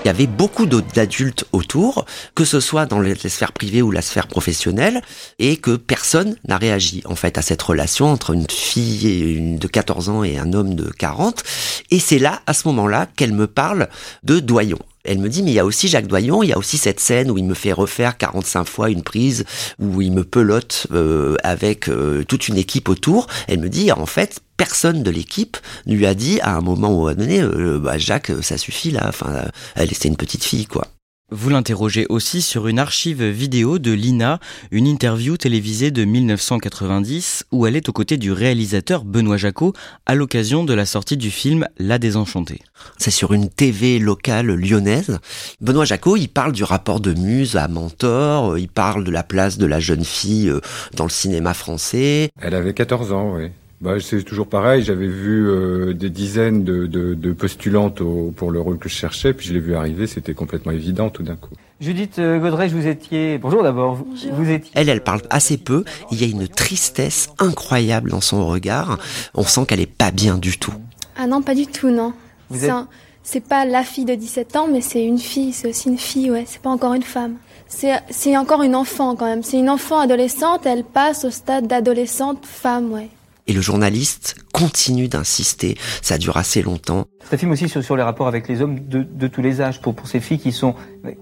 Il 0.03 0.07
y 0.07 0.09
avait 0.09 0.27
beaucoup 0.27 0.65
d'adultes 0.65 1.45
autour, 1.53 2.05
que 2.35 2.43
ce 2.43 2.59
soit 2.59 2.85
dans 2.85 2.99
les 2.99 3.15
sphères 3.15 3.53
privées 3.53 3.81
ou 3.81 3.91
la 3.91 4.01
sphère 4.01 4.27
professionnelle, 4.27 5.01
et 5.39 5.55
que 5.55 5.77
personne 5.77 6.35
n'a 6.49 6.57
réagi 6.57 7.01
en 7.05 7.15
fait 7.15 7.37
à 7.37 7.41
cette 7.41 7.61
relation 7.61 8.07
entre 8.11 8.31
une 8.31 8.45
fille 8.49 9.57
de 9.57 9.67
14 9.69 10.09
ans 10.09 10.23
et 10.25 10.37
un 10.37 10.51
homme 10.51 10.75
de 10.75 10.89
40. 10.89 11.43
Et 11.91 11.99
c'est 11.99 12.19
là, 12.19 12.41
à 12.45 12.53
ce 12.53 12.67
moment-là, 12.67 13.07
qu'elle 13.15 13.31
me 13.31 13.47
parle 13.47 13.87
de 14.23 14.41
Doyon. 14.41 14.79
Elle 15.05 15.19
me 15.19 15.29
dit, 15.29 15.43
mais 15.43 15.51
il 15.51 15.55
y 15.55 15.59
a 15.59 15.65
aussi 15.65 15.87
Jacques 15.87 16.07
Doyon, 16.07 16.43
il 16.43 16.49
y 16.49 16.53
a 16.53 16.57
aussi 16.57 16.77
cette 16.77 16.99
scène 16.99 17.31
où 17.31 17.37
il 17.37 17.45
me 17.45 17.53
fait 17.53 17.71
refaire 17.71 18.17
45 18.17 18.65
fois 18.65 18.89
une 18.89 19.01
prise, 19.01 19.45
où 19.79 20.01
il 20.01 20.11
me 20.11 20.23
pelote 20.23 20.87
euh, 20.91 21.35
avec 21.43 21.87
euh, 21.87 22.23
toute 22.25 22.47
une 22.47 22.57
équipe 22.57 22.89
autour. 22.89 23.27
Elle 23.47 23.59
me 23.59 23.69
dit, 23.69 23.91
en 23.91 24.05
fait, 24.05 24.39
personne 24.57 25.03
de 25.03 25.11
l'équipe 25.11 25.57
lui 25.85 26.05
a 26.05 26.13
dit 26.13 26.39
à 26.41 26.55
un 26.55 26.61
moment 26.61 27.11
donné, 27.13 27.41
euh, 27.41 27.79
bah, 27.79 27.97
Jacques, 27.97 28.31
ça 28.41 28.57
suffit 28.57 28.91
là, 28.91 29.05
enfin, 29.07 29.45
elle 29.75 29.91
était 29.91 30.09
une 30.09 30.17
petite 30.17 30.43
fille, 30.43 30.65
quoi. 30.65 30.87
Vous 31.31 31.49
l'interrogez 31.49 32.07
aussi 32.09 32.41
sur 32.41 32.67
une 32.67 32.79
archive 32.79 33.23
vidéo 33.23 33.77
de 33.77 33.91
Lina, 33.91 34.39
une 34.71 34.87
interview 34.87 35.37
télévisée 35.37 35.91
de 35.91 36.03
1990 36.03 37.45
où 37.51 37.67
elle 37.67 37.75
est 37.75 37.87
aux 37.87 37.93
côtés 37.93 38.17
du 38.17 38.31
réalisateur 38.31 39.05
Benoît 39.05 39.37
Jacot 39.37 39.73
à 40.07 40.15
l'occasion 40.15 40.63
de 40.63 40.73
la 40.73 40.87
sortie 40.87 41.17
du 41.17 41.29
film 41.29 41.67
La 41.77 41.99
Désenchantée. 41.99 42.61
C'est 42.97 43.11
sur 43.11 43.33
une 43.33 43.47
TV 43.47 43.99
locale 43.99 44.47
lyonnaise. 44.47 45.19
Benoît 45.61 45.85
Jacot, 45.85 46.17
il 46.17 46.29
parle 46.29 46.51
du 46.51 46.63
rapport 46.63 46.99
de 46.99 47.13
muse 47.13 47.55
à 47.57 47.67
mentor, 47.67 48.57
il 48.57 48.67
parle 48.67 49.03
de 49.03 49.11
la 49.11 49.21
place 49.21 49.59
de 49.59 49.67
la 49.67 49.79
jeune 49.79 50.05
fille 50.05 50.49
euh, 50.49 50.61
dans 50.95 51.03
le 51.03 51.11
cinéma 51.11 51.53
français. 51.53 52.31
Elle 52.41 52.55
avait 52.55 52.73
14 52.73 53.11
ans, 53.11 53.35
oui. 53.35 53.51
Bah, 53.81 53.93
c'est 54.01 54.23
toujours 54.23 54.47
pareil. 54.47 54.83
J'avais 54.83 55.07
vu 55.07 55.47
euh, 55.47 55.93
des 55.93 56.09
dizaines 56.09 56.63
de, 56.65 56.85
de, 56.85 57.13
de 57.13 57.31
postulantes 57.31 58.01
au, 58.01 58.33
pour 58.35 58.51
le 58.51 58.59
rôle 58.59 58.77
que 58.77 58.89
je 58.89 58.93
cherchais, 58.95 59.33
puis 59.33 59.47
je 59.47 59.53
l'ai 59.53 59.59
vu 59.61 59.73
arriver. 59.75 60.05
C'était 60.05 60.33
complètement 60.33 60.73
évident 60.73 61.09
tout 61.09 61.23
d'un 61.23 61.37
coup. 61.37 61.53
Judith 61.79 62.19
euh, 62.19 62.39
Godrèche, 62.39 62.73
vous 62.73 62.87
étiez. 62.87 63.37
Bonjour 63.37 63.63
d'abord. 63.63 64.03
Vous 64.33 64.49
étiez. 64.49 64.69
Elle, 64.75 64.89
elle 64.89 65.01
parle 65.01 65.21
assez 65.29 65.57
peu. 65.57 65.85
Il 66.11 66.19
y 66.21 66.25
a 66.25 66.27
une 66.27 66.49
tristesse 66.49 67.29
incroyable 67.39 68.09
dans 68.11 68.19
son 68.19 68.45
regard. 68.47 68.99
On 69.33 69.43
sent 69.43 69.65
qu'elle 69.65 69.79
est 69.79 69.85
pas 69.85 70.11
bien 70.11 70.37
du 70.37 70.57
tout. 70.59 70.73
Ah 71.17 71.25
non, 71.27 71.41
pas 71.41 71.55
du 71.55 71.65
tout, 71.65 71.89
non. 71.89 72.11
Vous 72.49 72.59
C'est 72.59 72.65
êtes- 72.65 72.71
un- 72.71 72.87
C'est 73.23 73.43
pas 73.47 73.63
la 73.63 73.83
fille 73.83 74.05
de 74.05 74.15
17 74.15 74.55
ans, 74.57 74.67
mais 74.69 74.81
c'est 74.81 75.03
une 75.05 75.19
fille, 75.19 75.53
c'est 75.53 75.69
aussi 75.69 75.87
une 75.87 75.97
fille, 75.97 76.31
ouais. 76.31 76.43
C'est 76.47 76.61
pas 76.61 76.69
encore 76.69 76.95
une 76.95 77.03
femme. 77.03 77.35
C'est 77.67 77.93
c'est 78.09 78.35
encore 78.35 78.63
une 78.63 78.75
enfant 78.75 79.15
quand 79.15 79.25
même. 79.25 79.43
C'est 79.43 79.59
une 79.59 79.69
enfant 79.69 79.99
adolescente, 79.99 80.65
elle 80.65 80.83
passe 80.83 81.23
au 81.25 81.29
stade 81.29 81.67
d'adolescente 81.67 82.45
femme, 82.45 82.91
ouais. 82.91 83.09
Et 83.49 83.53
le 83.53 83.61
journaliste 83.61 84.35
continue 84.53 85.07
d'insister. 85.07 85.75
Ça 86.03 86.19
dure 86.19 86.37
assez 86.37 86.61
longtemps. 86.61 87.05
C'est 87.27 87.33
un 87.33 87.37
film 87.39 87.51
aussi 87.51 87.67
sur, 87.67 87.83
sur 87.83 87.97
les 87.97 88.03
rapports 88.03 88.27
avec 88.27 88.47
les 88.47 88.61
hommes 88.61 88.87
de, 88.87 89.01
de 89.01 89.27
tous 89.27 89.41
les 89.41 89.59
âges, 89.59 89.81
pour, 89.81 89.95
pour 89.95 90.07
ces 90.07 90.19
filles 90.19 90.37
qui 90.37 90.51
sont 90.51 90.75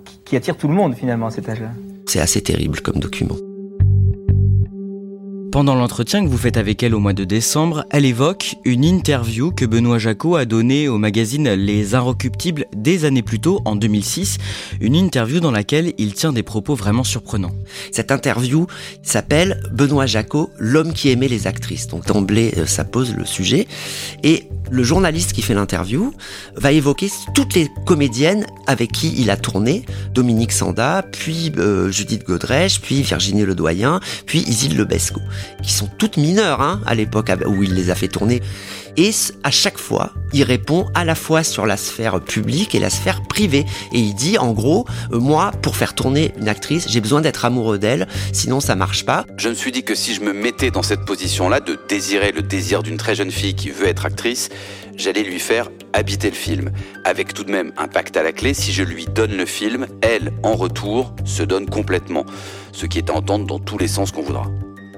qui, 0.04 0.20
qui 0.26 0.36
attirent 0.36 0.58
tout 0.58 0.68
le 0.68 0.74
monde 0.74 0.94
finalement 0.94 1.28
à 1.28 1.32
cet 1.32 1.48
âge-là. 1.48 1.72
C'est 2.06 2.20
assez 2.20 2.42
terrible 2.42 2.82
comme 2.82 3.00
document. 3.00 3.38
Pendant 5.52 5.76
l'entretien 5.76 6.24
que 6.24 6.30
vous 6.30 6.38
faites 6.38 6.58
avec 6.58 6.84
elle 6.84 6.94
au 6.94 7.00
mois 7.00 7.14
de 7.14 7.24
décembre, 7.24 7.86
elle 7.90 8.06
évoque 8.06 8.56
une 8.66 8.84
interview 8.84 9.52
que 9.52 9.66
Benoît 9.66 9.98
Jacot 9.98 10.36
a 10.36 10.46
donnée 10.46 10.90
au 10.90 10.98
magazine 10.98 11.50
Les 11.54 11.96
Inrecuptibles 11.96 12.66
des 12.76 13.06
années 13.06 13.22
plus 13.22 13.40
tôt, 13.40 13.62
en 13.64 13.76
2006. 13.76 14.38
Une 14.82 14.96
interview 14.96 15.40
dans 15.40 15.52
laquelle 15.52 15.94
il 15.98 16.14
tient 16.14 16.34
des 16.34 16.44
propos 16.44 16.76
vraiment 16.76 17.06
surprenants. 17.06 17.54
Cette 17.92 18.12
interview 18.12 18.68
s'appelle 19.04 19.62
Benoît 19.72 20.06
Jacot, 20.06 20.50
l'homme 20.60 20.92
qui 20.94 21.10
aimait 21.10 21.30
les 21.30 21.48
actrices. 21.48 21.88
Donc 21.88 22.06
d'emblée, 22.06 22.54
euh, 22.58 22.66
ça 22.66 22.84
pose 22.84 23.16
le 23.16 23.26
sujet. 23.26 23.68
Et 24.24 24.50
le 24.70 24.84
journaliste 24.84 25.34
qui 25.34 25.42
fait 25.42 25.54
l'interview 25.54 26.14
va 26.56 26.72
évoquer 26.72 27.10
toutes 27.34 27.54
les 27.54 27.70
comédiennes 27.86 28.46
avec 28.66 28.92
qui 28.92 29.14
il 29.18 29.30
a 29.30 29.38
tourné. 29.38 29.86
Dominique 30.14 30.52
Sanda, 30.52 31.04
puis 31.12 31.52
euh, 31.58 31.92
Judith 31.92 32.26
Godrèche, 32.26 32.82
puis 32.82 33.02
Virginie 33.02 33.46
Ledoyen, 33.46 34.00
puis 34.26 34.40
Isilde 34.40 34.78
Lebesco, 34.78 35.22
qui 35.64 35.72
sont 35.72 35.90
toutes 35.98 36.18
mineures 36.18 36.62
hein, 36.62 36.82
à 36.86 36.96
l'époque 36.96 37.32
où 37.46 37.64
il 37.64 37.74
les 37.74 37.90
a 37.90 37.96
fait 37.96 38.08
tourner. 38.08 38.42
Et 38.98 39.12
à 39.44 39.52
chaque 39.52 39.78
fois, 39.78 40.12
il 40.34 40.44
répond 40.44 40.88
à 40.94 41.06
la 41.06 41.16
fois 41.16 41.44
sur 41.44 41.66
la 41.66 41.78
sphère 41.78 42.20
publique 42.22 42.76
et 42.76 42.80
la 42.80 42.90
sphère 42.90 43.24
privée. 43.24 43.66
Et 43.92 44.00
il 44.00 44.14
dit, 44.14 44.38
en 44.38 44.52
gros, 44.52 44.86
euh, 45.12 45.20
moi, 45.20 45.52
pour 45.62 45.76
faire 45.76 45.94
tourner 45.94 46.34
une 46.38 46.50
actrice, 46.50 46.88
j'ai 46.90 47.02
besoin 47.02 47.22
d'être 47.22 47.46
amoureux 47.46 47.78
d'elle, 47.80 48.08
sinon 48.34 48.60
ça 48.60 48.76
marche 48.76 49.06
pas. 49.06 49.26
Je 49.38 49.50
me 49.50 49.54
suis 49.54 49.72
dit 49.72 49.84
que 49.84 49.96
si 49.96 50.14
je 50.14 50.22
me 50.22 50.34
mettais 50.34 50.72
dans 50.72 50.84
cette 50.84 51.06
position-là, 51.06 51.60
de 51.60 51.78
désirer 51.88 52.32
le 52.32 52.42
désir 52.42 52.84
d'une 52.84 52.98
très 52.98 53.16
jeune 53.16 53.32
fille 53.32 53.56
qui 53.56 53.70
veut 53.70 53.88
être 53.88 54.06
actrice, 54.06 54.50
j'allais 54.96 55.24
lui 55.24 55.40
faire 55.40 55.70
habiter 55.94 56.30
le 56.30 56.36
film. 56.36 56.72
Avec 57.04 57.34
tout 57.34 57.44
de 57.44 57.52
même 57.52 57.72
un 57.78 57.88
pacte 57.88 58.18
à 58.18 58.24
la 58.24 58.32
clé, 58.32 58.54
si 58.54 58.74
je 58.74 58.84
lui 58.84 59.06
donne 59.06 59.36
le 59.36 59.46
film, 59.46 59.88
elle, 60.02 60.32
en 60.44 60.56
retour, 60.56 61.14
se 61.26 61.44
donne 61.44 61.68
complètement. 61.68 62.26
Ce 62.72 62.86
qui 62.86 62.98
est 62.98 63.10
à 63.10 63.14
entendre 63.14 63.46
dans 63.46 63.60
tous 63.60 63.78
les 63.78 63.88
sens 63.88 64.12
qu'on 64.12 64.24
voudra. 64.24 64.48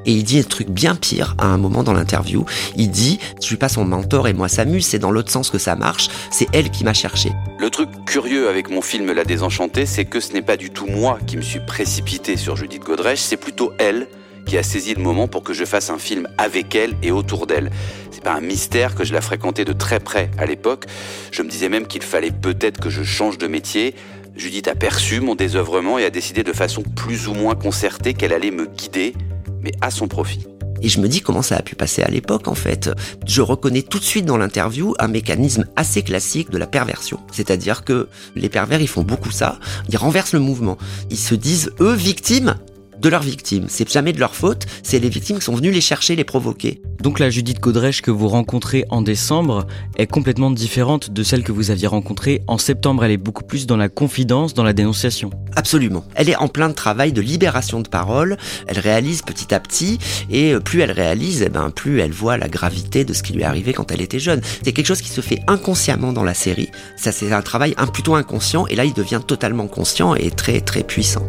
Et 0.05 0.13
il 0.13 0.23
dit 0.23 0.39
un 0.39 0.43
truc 0.43 0.69
bien 0.69 0.95
pire 0.95 1.35
à 1.37 1.47
un 1.47 1.57
moment 1.57 1.83
dans 1.83 1.93
l'interview. 1.93 2.45
Il 2.75 2.89
dit, 2.89 3.19
je 3.41 3.45
suis 3.45 3.57
pas 3.57 3.69
son 3.69 3.85
mentor 3.85 4.27
et 4.27 4.33
moi 4.33 4.47
s'amuse, 4.47 4.85
c'est 4.85 4.99
dans 4.99 5.11
l'autre 5.11 5.31
sens 5.31 5.49
que 5.49 5.57
ça 5.57 5.75
marche, 5.75 6.09
c'est 6.31 6.47
elle 6.53 6.69
qui 6.69 6.83
m'a 6.83 6.93
cherché. 6.93 7.31
Le 7.59 7.69
truc 7.69 7.89
curieux 8.05 8.49
avec 8.49 8.69
mon 8.69 8.81
film 8.81 9.11
La 9.11 9.23
Désenchantée, 9.23 9.85
c'est 9.85 10.05
que 10.05 10.19
ce 10.19 10.33
n'est 10.33 10.41
pas 10.41 10.57
du 10.57 10.69
tout 10.69 10.87
moi 10.87 11.19
qui 11.27 11.37
me 11.37 11.41
suis 11.41 11.59
précipité 11.59 12.37
sur 12.37 12.55
Judith 12.55 12.83
Godrèche, 12.83 13.19
c'est 13.19 13.37
plutôt 13.37 13.73
elle 13.77 14.07
qui 14.45 14.57
a 14.57 14.63
saisi 14.63 14.95
le 14.95 15.01
moment 15.03 15.27
pour 15.27 15.43
que 15.43 15.53
je 15.53 15.63
fasse 15.63 15.91
un 15.91 15.99
film 15.99 16.27
avec 16.39 16.73
elle 16.73 16.95
et 17.03 17.11
autour 17.11 17.45
d'elle. 17.45 17.69
C'est 18.09 18.23
pas 18.23 18.33
un 18.33 18.41
mystère 18.41 18.95
que 18.95 19.03
je 19.03 19.13
la 19.13 19.21
fréquentais 19.21 19.63
de 19.63 19.73
très 19.73 19.99
près 19.99 20.31
à 20.39 20.47
l'époque. 20.47 20.85
Je 21.31 21.43
me 21.43 21.49
disais 21.49 21.69
même 21.69 21.85
qu'il 21.85 22.01
fallait 22.01 22.31
peut-être 22.31 22.79
que 22.81 22.89
je 22.89 23.03
change 23.03 23.37
de 23.37 23.45
métier. 23.45 23.93
Judith 24.35 24.67
a 24.67 24.73
perçu 24.73 25.19
mon 25.19 25.35
désœuvrement 25.35 25.99
et 25.99 26.05
a 26.05 26.09
décidé 26.09 26.43
de 26.43 26.53
façon 26.53 26.81
plus 26.81 27.27
ou 27.27 27.33
moins 27.33 27.55
concertée 27.55 28.13
qu'elle 28.13 28.33
allait 28.33 28.51
me 28.51 28.65
guider, 28.65 29.13
mais 29.61 29.71
à 29.81 29.91
son 29.91 30.07
profit. 30.07 30.45
Et 30.81 30.89
je 30.89 31.01
me 31.01 31.07
dis 31.07 31.21
comment 31.21 31.41
ça 31.41 31.57
a 31.57 31.61
pu 31.61 31.75
passer 31.75 32.03
à 32.03 32.09
l'époque 32.09 32.47
en 32.47 32.55
fait. 32.55 32.89
Je 33.25 33.41
reconnais 33.41 33.81
tout 33.81 33.99
de 33.99 34.03
suite 34.03 34.25
dans 34.25 34.37
l'interview 34.37 34.93
un 34.99 35.07
mécanisme 35.07 35.65
assez 35.75 36.03
classique 36.03 36.49
de 36.49 36.57
la 36.57 36.67
perversion. 36.67 37.19
C'est-à-dire 37.31 37.83
que 37.83 38.07
les 38.35 38.49
pervers 38.49 38.81
ils 38.81 38.87
font 38.87 39.03
beaucoup 39.03 39.31
ça, 39.31 39.59
ils 39.89 39.97
renversent 39.97 40.33
le 40.33 40.39
mouvement. 40.39 40.77
Ils 41.09 41.17
se 41.17 41.35
disent 41.35 41.71
eux 41.81 41.93
victimes 41.93 42.55
de 42.99 43.09
leurs 43.09 43.21
victimes. 43.21 43.65
C'est 43.67 43.89
jamais 43.89 44.13
de 44.13 44.19
leur 44.19 44.35
faute, 44.35 44.65
c'est 44.83 44.99
les 44.99 45.09
victimes 45.09 45.37
qui 45.37 45.45
sont 45.45 45.55
venues 45.55 45.71
les 45.71 45.81
chercher, 45.81 46.15
les 46.15 46.23
provoquer. 46.23 46.81
Donc 47.01 47.19
la 47.19 47.29
Judith 47.29 47.59
Godrèche 47.59 48.01
que 48.01 48.11
vous 48.11 48.27
rencontrez 48.27 48.85
en 48.89 49.01
décembre 49.01 49.65
est 49.97 50.07
complètement 50.07 50.51
différente 50.51 51.11
de 51.11 51.23
celle 51.23 51.43
que 51.43 51.51
vous 51.51 51.71
aviez 51.71 51.87
rencontrée 51.87 52.41
en 52.47 52.57
septembre. 52.57 53.05
Elle 53.05 53.11
est 53.11 53.17
beaucoup 53.17 53.43
plus 53.43 53.67
dans 53.67 53.77
la 53.77 53.89
confidence, 53.89 54.53
dans 54.53 54.63
la 54.63 54.73
dénonciation. 54.73 55.29
Absolument. 55.55 56.03
Elle 56.15 56.29
est 56.29 56.35
en 56.35 56.47
plein 56.47 56.71
travail 56.71 57.13
de 57.13 57.21
libération 57.21 57.81
de 57.81 57.87
parole. 57.87 58.37
Elle 58.67 58.79
réalise 58.79 59.21
petit 59.21 59.53
à 59.53 59.59
petit 59.59 59.99
et 60.29 60.55
plus 60.59 60.81
elle 60.81 60.91
réalise, 60.91 61.41
eh 61.41 61.49
ben, 61.49 61.69
plus 61.69 61.99
elle 62.01 62.11
voit 62.11 62.37
la 62.37 62.49
gravité 62.49 63.05
de 63.05 63.13
ce 63.13 63.23
qui 63.23 63.33
lui 63.33 63.41
est 63.41 63.45
arrivé 63.45 63.73
quand 63.73 63.91
elle 63.91 64.01
était 64.01 64.19
jeune. 64.19 64.41
C'est 64.63 64.73
quelque 64.73 64.87
chose 64.87 65.01
qui 65.01 65.09
se 65.09 65.21
fait 65.21 65.39
inconsciemment 65.47 66.13
dans 66.13 66.23
la 66.23 66.33
série. 66.33 66.69
Ça, 66.97 67.11
c'est 67.11 67.31
un 67.31 67.41
travail 67.41 67.75
plutôt 67.93 68.15
inconscient 68.15 68.67
et 68.67 68.75
là, 68.75 68.85
il 68.85 68.93
devient 68.93 69.21
totalement 69.25 69.67
conscient 69.67 70.15
et 70.15 70.31
très, 70.31 70.61
très 70.61 70.83
puissant. 70.83 71.25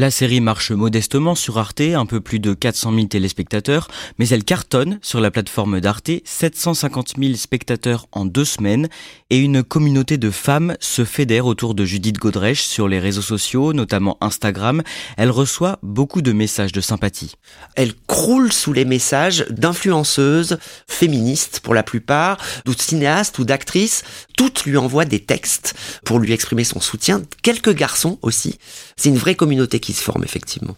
La 0.00 0.10
série 0.10 0.40
marche 0.40 0.70
modestement 0.70 1.34
sur 1.34 1.58
Arte, 1.58 1.82
un 1.82 2.06
peu 2.06 2.22
plus 2.22 2.38
de 2.38 2.54
400 2.54 2.94
000 2.94 3.06
téléspectateurs, 3.08 3.88
mais 4.18 4.26
elle 4.30 4.44
cartonne 4.44 4.98
sur 5.02 5.20
la 5.20 5.30
plateforme 5.30 5.78
d'Arte, 5.78 6.10
750 6.24 7.16
000 7.18 7.34
spectateurs 7.34 8.06
en 8.10 8.24
deux 8.24 8.46
semaines, 8.46 8.88
et 9.28 9.36
une 9.36 9.62
communauté 9.62 10.16
de 10.16 10.30
femmes 10.30 10.74
se 10.80 11.04
fédère 11.04 11.44
autour 11.44 11.74
de 11.74 11.84
Judith 11.84 12.16
Godrèche 12.16 12.62
sur 12.62 12.88
les 12.88 12.98
réseaux 12.98 13.20
sociaux, 13.20 13.74
notamment 13.74 14.16
Instagram. 14.22 14.82
Elle 15.18 15.30
reçoit 15.30 15.78
beaucoup 15.82 16.22
de 16.22 16.32
messages 16.32 16.72
de 16.72 16.80
sympathie. 16.80 17.34
Elle 17.76 17.92
croule 18.06 18.54
sous 18.54 18.72
les 18.72 18.86
messages 18.86 19.44
d'influenceuses 19.50 20.56
féministes 20.88 21.60
pour 21.60 21.74
la 21.74 21.82
plupart, 21.82 22.38
ou 22.66 22.72
cinéastes 22.72 23.38
ou 23.38 23.44
d'actrices. 23.44 24.02
Toutes 24.34 24.64
lui 24.64 24.78
envoient 24.78 25.04
des 25.04 25.20
textes 25.20 25.74
pour 26.06 26.20
lui 26.20 26.32
exprimer 26.32 26.64
son 26.64 26.80
soutien. 26.80 27.20
Quelques 27.42 27.74
garçons 27.74 28.18
aussi. 28.22 28.58
C'est 28.96 29.10
une 29.10 29.18
vraie 29.18 29.34
communauté 29.34 29.78
qui 29.78 29.89
se 29.94 30.02
forme 30.02 30.24
effectivement. 30.24 30.76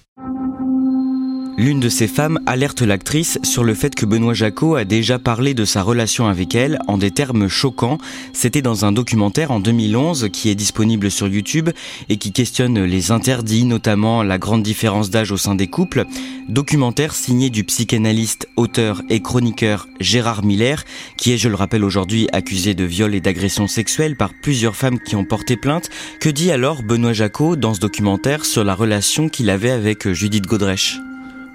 L'une 1.58 1.80
de 1.80 1.90
ces 1.90 2.08
femmes 2.08 2.40
alerte 2.46 2.80
l'actrice 2.80 3.38
sur 3.42 3.62
le 3.62 3.74
fait 3.74 3.94
que 3.94 4.06
Benoît 4.06 4.32
Jacot 4.32 4.74
a 4.74 4.84
déjà 4.84 5.18
parlé 5.18 5.52
de 5.52 5.66
sa 5.66 5.82
relation 5.82 6.26
avec 6.26 6.54
elle 6.54 6.78
en 6.88 6.96
des 6.96 7.10
termes 7.10 7.46
choquants. 7.46 7.98
C'était 8.32 8.62
dans 8.62 8.86
un 8.86 8.92
documentaire 8.92 9.50
en 9.50 9.60
2011 9.60 10.30
qui 10.32 10.48
est 10.48 10.54
disponible 10.54 11.10
sur 11.10 11.28
YouTube 11.28 11.68
et 12.08 12.16
qui 12.16 12.32
questionne 12.32 12.82
les 12.82 13.10
interdits, 13.10 13.64
notamment 13.64 14.22
la 14.22 14.38
grande 14.38 14.62
différence 14.62 15.10
d'âge 15.10 15.30
au 15.30 15.36
sein 15.36 15.54
des 15.54 15.66
couples. 15.66 16.06
Documentaire 16.48 17.14
signé 17.14 17.50
du 17.50 17.64
psychanalyste, 17.64 18.48
auteur 18.56 19.02
et 19.10 19.20
chroniqueur 19.20 19.88
Gérard 20.00 20.44
Miller, 20.44 20.84
qui 21.18 21.32
est, 21.32 21.38
je 21.38 21.50
le 21.50 21.54
rappelle 21.54 21.84
aujourd'hui, 21.84 22.28
accusé 22.32 22.72
de 22.72 22.84
viol 22.84 23.14
et 23.14 23.20
d'agression 23.20 23.68
sexuelle 23.68 24.16
par 24.16 24.32
plusieurs 24.42 24.74
femmes 24.74 24.98
qui 24.98 25.16
ont 25.16 25.26
porté 25.26 25.58
plainte. 25.58 25.90
Que 26.18 26.30
dit 26.30 26.50
alors 26.50 26.82
Benoît 26.82 27.12
Jacot 27.12 27.56
dans 27.56 27.74
ce 27.74 27.80
documentaire 27.80 28.46
sur 28.46 28.64
la 28.64 28.74
relation 28.74 29.28
qu'il 29.28 29.50
avait 29.50 29.70
avec 29.70 30.10
Judith 30.10 30.46
Godrèche? 30.46 30.98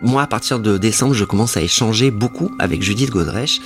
Moi, 0.01 0.21
à 0.21 0.27
partir 0.27 0.59
de 0.59 0.77
décembre, 0.77 1.13
je 1.13 1.25
commence 1.25 1.57
à 1.57 1.61
échanger 1.61 2.11
beaucoup 2.11 2.51
avec 2.59 2.81
Judith 2.81 3.09
Godrèche. 3.09 3.59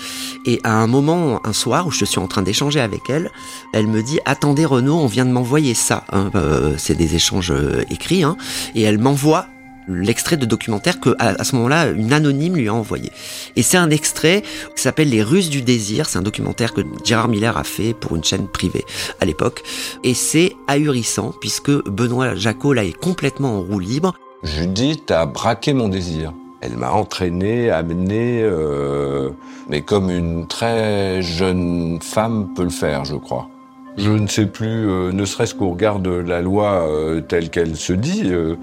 Et 0.45 0.59
à 0.63 0.73
un 0.73 0.87
moment, 0.87 1.45
un 1.45 1.53
soir 1.53 1.87
où 1.87 1.91
je 1.91 2.05
suis 2.05 2.19
en 2.19 2.27
train 2.27 2.41
d'échanger 2.41 2.79
avec 2.79 3.09
elle, 3.09 3.31
elle 3.73 3.87
me 3.87 4.01
dit 4.01 4.19
"Attendez, 4.25 4.65
Renaud, 4.65 4.97
on 4.97 5.07
vient 5.07 5.25
de 5.25 5.31
m'envoyer 5.31 5.73
ça. 5.73 6.05
Hein, 6.11 6.31
euh, 6.35 6.75
c'est 6.77 6.95
des 6.95 7.15
échanges 7.15 7.51
euh, 7.51 7.83
écrits, 7.89 8.23
hein, 8.23 8.37
et 8.75 8.81
elle 8.81 8.97
m'envoie 8.97 9.47
l'extrait 9.87 10.37
de 10.37 10.45
documentaire 10.45 10.99
que 10.99 11.15
à, 11.19 11.43
ce 11.43 11.55
moment-là 11.55 11.89
une 11.89 12.13
anonyme 12.13 12.55
lui 12.55 12.67
a 12.67 12.73
envoyé. 12.73 13.11
Et 13.55 13.63
c'est 13.63 13.77
un 13.77 13.89
extrait 13.89 14.43
qui 14.75 14.81
s'appelle 14.81 15.09
Les 15.09 15.23
Russes 15.23 15.49
du 15.49 15.61
désir. 15.61 16.07
C'est 16.07 16.19
un 16.19 16.21
documentaire 16.21 16.73
que 16.73 16.81
Gérard 17.03 17.27
Miller 17.27 17.57
a 17.57 17.63
fait 17.63 17.93
pour 17.93 18.15
une 18.15 18.23
chaîne 18.23 18.47
privée 18.47 18.85
à 19.19 19.25
l'époque. 19.25 19.63
Et 20.03 20.13
c'est 20.13 20.55
ahurissant 20.67 21.33
puisque 21.39 21.71
Benoît 21.89 22.35
Jacot 22.35 22.73
là 22.73 22.83
est 22.83 22.97
complètement 22.97 23.57
en 23.57 23.61
roue 23.61 23.79
libre. 23.79 24.13
Judith 24.43 25.11
a 25.11 25.25
braqué 25.25 25.73
mon 25.73 25.87
désir. 25.87 26.33
Elle 26.61 26.77
m'a 26.77 26.91
entraîné, 26.91 27.69
amené, 27.69 28.41
euh, 28.43 29.29
mais 29.69 29.81
comme 29.81 30.09
une 30.09 30.47
très 30.47 31.21
jeune 31.21 31.99
femme 32.01 32.49
peut 32.55 32.63
le 32.63 32.69
faire, 32.69 33.05
je 33.05 33.15
crois. 33.15 33.49
Je 33.97 34.09
ne 34.09 34.27
sais 34.27 34.45
plus, 34.45 34.89
euh, 34.89 35.11
ne 35.11 35.25
serait-ce 35.25 35.53
qu'au 35.53 35.69
regard 35.69 35.99
la 35.99 36.41
loi 36.41 36.87
euh, 36.87 37.21
telle 37.21 37.49
qu'elle 37.49 37.75
se 37.75 37.93
dit, 37.93 38.23
euh, 38.25 38.55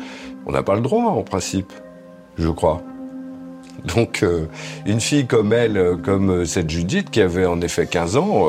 on 0.47 0.53
n'a 0.53 0.63
pas 0.63 0.75
le 0.75 0.81
droit 0.81 1.05
en 1.05 1.23
principe, 1.23 1.73
je 2.37 2.49
crois. 2.49 2.83
Donc, 3.95 4.25
une 4.87 5.01
fille 5.01 5.27
comme 5.29 5.53
elle, 5.53 5.99
comme 6.03 6.45
cette 6.45 6.69
Judith, 6.69 7.11
qui 7.11 7.21
avait 7.21 7.47
en 7.47 7.61
effet 7.61 7.87
15 7.87 8.17
ans, 8.17 8.49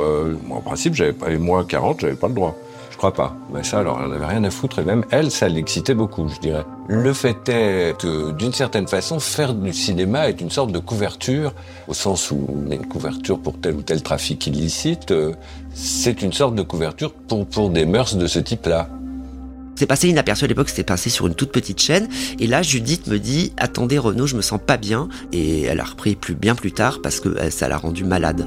en 0.49 0.61
principe, 0.61 0.95
j'avais 0.95 1.13
pas, 1.13 1.29
et 1.29 1.37
moi 1.37 1.63
40, 1.69 1.99
j'avais 1.99 2.15
pas 2.15 2.29
le 2.29 2.33
droit 2.33 2.55
crois 2.99 3.13
pas. 3.13 3.35
Mais 3.53 3.63
ça, 3.63 3.79
alors, 3.79 3.99
elle 4.03 4.11
n'avait 4.11 4.25
rien 4.25 4.43
à 4.43 4.51
foutre. 4.51 4.79
Et 4.79 4.83
même, 4.83 5.05
elle, 5.09 5.31
ça 5.31 5.47
l'excitait 5.47 5.93
beaucoup, 5.95 6.27
je 6.27 6.39
dirais. 6.39 6.65
Le 6.87 7.13
fait 7.13 7.47
est 7.47 7.97
que, 7.97 8.31
d'une 8.31 8.51
certaine 8.51 8.87
façon, 8.87 9.19
faire 9.19 9.53
du 9.53 9.73
cinéma 9.73 10.29
est 10.29 10.41
une 10.41 10.51
sorte 10.51 10.71
de 10.71 10.79
couverture, 10.79 11.53
au 11.87 11.93
sens 11.93 12.29
où 12.29 12.45
on 12.49 12.69
a 12.69 12.75
une 12.75 12.85
couverture 12.85 13.39
pour 13.39 13.57
tel 13.59 13.75
ou 13.75 13.81
tel 13.81 14.03
trafic 14.03 14.45
illicite. 14.47 15.11
Euh, 15.11 15.33
c'est 15.73 16.21
une 16.21 16.33
sorte 16.33 16.55
de 16.55 16.61
couverture 16.61 17.13
pour, 17.13 17.47
pour 17.47 17.69
des 17.69 17.85
mœurs 17.85 18.15
de 18.15 18.27
ce 18.27 18.39
type-là. 18.39 18.89
C'est 19.75 19.87
passé 19.87 20.09
inaperçu 20.09 20.43
à 20.43 20.47
l'époque, 20.47 20.67
c'était 20.67 20.83
passé 20.83 21.09
sur 21.09 21.25
une 21.27 21.35
toute 21.35 21.53
petite 21.53 21.81
chaîne. 21.81 22.09
Et 22.37 22.47
là, 22.47 22.61
Judith 22.61 23.07
me 23.07 23.17
dit, 23.17 23.53
attendez 23.55 23.97
Renaud, 23.97 24.27
je 24.27 24.35
me 24.35 24.41
sens 24.41 24.59
pas 24.63 24.75
bien. 24.75 25.07
Et 25.31 25.63
elle 25.63 25.79
a 25.79 25.85
repris 25.85 26.15
plus, 26.15 26.35
bien 26.35 26.53
plus 26.53 26.73
tard 26.73 26.99
parce 27.01 27.21
que 27.21 27.29
euh, 27.29 27.49
ça 27.49 27.69
l'a 27.69 27.77
rendue 27.77 28.03
malade. 28.03 28.45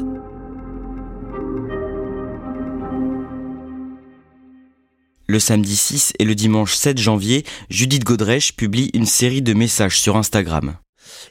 Le 5.33 5.39
samedi 5.39 5.77
6 5.77 6.13
et 6.19 6.27
le 6.27 6.35
dimanche 6.35 6.75
7 6.75 6.99
janvier, 6.99 7.47
Judith 7.71 8.05
Godrèche 8.05 8.55
publie 8.55 8.91
une 8.93 9.07
série 9.07 9.41
de 9.41 9.55
messages 9.55 9.99
sur 9.99 10.19
Instagram. 10.19 10.77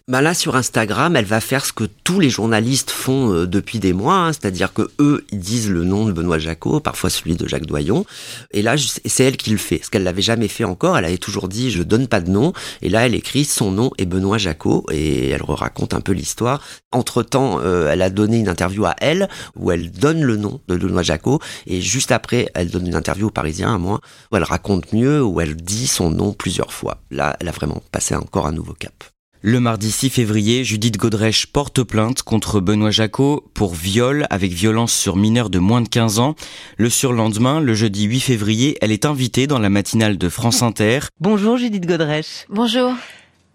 Bah 0.08 0.22
là 0.22 0.34
sur 0.34 0.56
Instagram, 0.56 1.16
elle 1.16 1.26
va 1.26 1.42
faire 1.42 1.66
ce 1.66 1.74
que 1.74 1.84
tous 2.04 2.20
les 2.20 2.30
journalistes 2.30 2.92
font 2.92 3.34
euh, 3.34 3.48
depuis 3.48 3.80
des 3.80 3.94
mois, 3.94 4.16
hein, 4.16 4.34
c'est-à-dire 4.34 4.74
que 4.74 4.90
eux 5.00 5.26
ils 5.32 5.40
disent 5.40 5.70
le 5.70 5.84
nom 5.84 6.06
de 6.06 6.12
Benoît 6.12 6.40
Jacot, 6.40 6.80
parfois 6.80 7.10
celui 7.10 7.36
de 7.36 7.48
Jacques 7.48 7.66
Doyon, 7.66 8.06
et 8.52 8.62
là 8.62 8.76
c'est 8.78 9.24
elle 9.24 9.38
qui 9.38 9.52
le 9.52 9.58
fait, 9.58 9.82
ce 9.84 9.90
qu'elle 9.90 10.04
l'avait 10.04 10.22
jamais 10.22 10.48
fait 10.48 10.64
encore. 10.64 10.98
Elle 10.98 11.06
avait 11.06 11.18
toujours 11.18 11.48
dit 11.48 11.72
je 11.72 11.84
donne 11.84 12.08
pas 12.08 12.22
de 12.22 12.30
nom, 12.30 12.54
et 12.82 12.90
là 12.90 13.06
elle 13.06 13.16
écrit 13.16 13.46
son 13.46 13.72
nom 13.72 13.92
est 13.98 14.06
Benoît 14.06 14.38
Jacot 14.38 14.86
et 14.92 15.30
elle 15.30 15.44
raconte 15.44 15.94
un 15.94 16.02
peu 16.02 16.12
l'histoire. 16.12 16.62
Entre 16.92 17.24
temps, 17.24 17.60
euh, 17.62 17.90
elle 17.92 18.02
a 18.02 18.10
donné 18.10 18.38
une 18.38 18.50
interview 18.50 18.86
à 18.86 18.96
elle 19.00 19.30
où 19.56 19.72
elle 19.72 19.92
donne 19.92 20.22
le 20.22 20.38
nom 20.38 20.62
de 20.68 20.76
Benoît 20.76 21.04
Jacot, 21.04 21.40
et 21.68 21.82
juste 21.82 22.12
après 22.12 22.50
elle 22.54 22.70
donne 22.70 22.88
une 22.88 22.96
interview 22.96 23.28
aux 23.28 23.32
Parisiens 23.32 23.76
à 23.76 23.78
moi 23.78 24.02
où 24.32 24.38
elle 24.38 24.44
raconte 24.44 24.94
mieux, 24.94 25.24
où 25.24 25.42
elle 25.42 25.56
dit 25.56 25.88
son 25.88 26.10
nom 26.10 26.34
plusieurs 26.34 26.74
fois. 26.74 27.02
Là, 27.12 27.36
elle 27.40 27.48
a 27.48 27.52
vraiment 27.52 27.82
passé 27.92 28.16
encore 28.16 28.48
un 28.48 28.52
nouveau 28.52 28.74
cap. 28.74 29.11
Le 29.44 29.60
mardi 29.60 29.90
6 29.90 30.12
février, 30.12 30.64
Judith 30.64 30.98
Godrèche 30.98 31.48
porte 31.48 31.82
plainte 31.82 32.22
contre 32.22 32.60
Benoît 32.60 32.92
Jacot 32.92 33.44
pour 33.56 33.74
viol 33.74 34.28
avec 34.30 34.52
violence 34.52 34.94
sur 34.94 35.16
mineur 35.16 35.50
de 35.50 35.58
moins 35.58 35.82
de 35.82 35.90
15 35.90 36.20
ans. 36.20 36.36
Le 36.78 36.92
surlendemain, 36.92 37.60
le 37.60 37.74
jeudi 37.74 38.04
8 38.04 38.20
février, 38.20 38.78
elle 38.82 38.92
est 38.92 39.04
invitée 39.04 39.48
dans 39.48 39.58
la 39.58 39.72
matinale 39.72 40.20
de 40.20 40.30
France 40.30 40.62
Inter. 40.62 41.00
Bonjour 41.20 41.58
Judith 41.58 41.88
Godrèche. 41.88 42.46
Bonjour. 42.50 42.94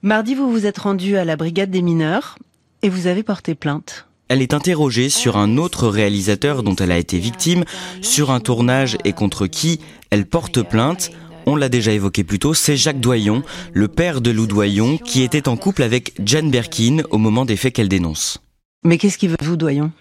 Mardi, 0.03 0.35
vous 0.35 0.51
vous 0.51 0.67
êtes 0.67 0.79
rendue 0.79 1.17
à 1.17 1.25
la 1.25 1.37
brigade 1.37 1.71
des 1.71 1.83
mineurs 1.83 2.37
et 2.83 2.89
vous 2.89 3.07
avez 3.07 3.23
porté 3.23 3.55
plainte. 3.55 4.09
Elle 4.27 4.43
est 4.43 4.55
interrogée 4.55 5.09
sur 5.09 5.37
un 5.37 5.57
autre 5.57 5.87
réalisateur 5.87 6.65
dont 6.65 6.75
elle 6.75 6.91
a 6.91 6.99
été 6.99 7.21
victime, 7.21 7.65
sur 8.03 8.33
un 8.33 8.41
tournage 8.41 8.99
et 9.05 9.13
contre 9.13 9.47
qui 9.47 9.79
elle 10.11 10.27
porte 10.27 10.63
plainte 10.63 11.13
on 11.47 11.57
l'a 11.57 11.69
déjà 11.69 11.93
évoqué 11.93 12.25
plus 12.25 12.39
tôt, 12.39 12.55
c'est 12.55 12.77
Jacques 12.77 13.01
Doyon, 13.01 13.43
le 13.73 13.89
père 13.89 14.21
de 14.21 14.31
Lou 14.31 14.47
Doyon, 14.47 14.99
qui 14.99 15.23
était 15.23 15.49
en 15.49 15.57
couple 15.57 15.83
avec 15.83 16.13
Jane 16.25 16.51
Birkin 16.51 16.99
au 17.11 17.19
moment 17.19 17.45
des 17.45 17.57
faits 17.57 17.75
qu'elle 17.75 17.89
dénonce. 17.89 18.39
Mais 18.85 18.99
qu'est-ce 18.99 19.17
qu'il 19.17 19.31
veut, 19.31 19.37
vous, 19.41 19.57
Doyon? 19.57 19.93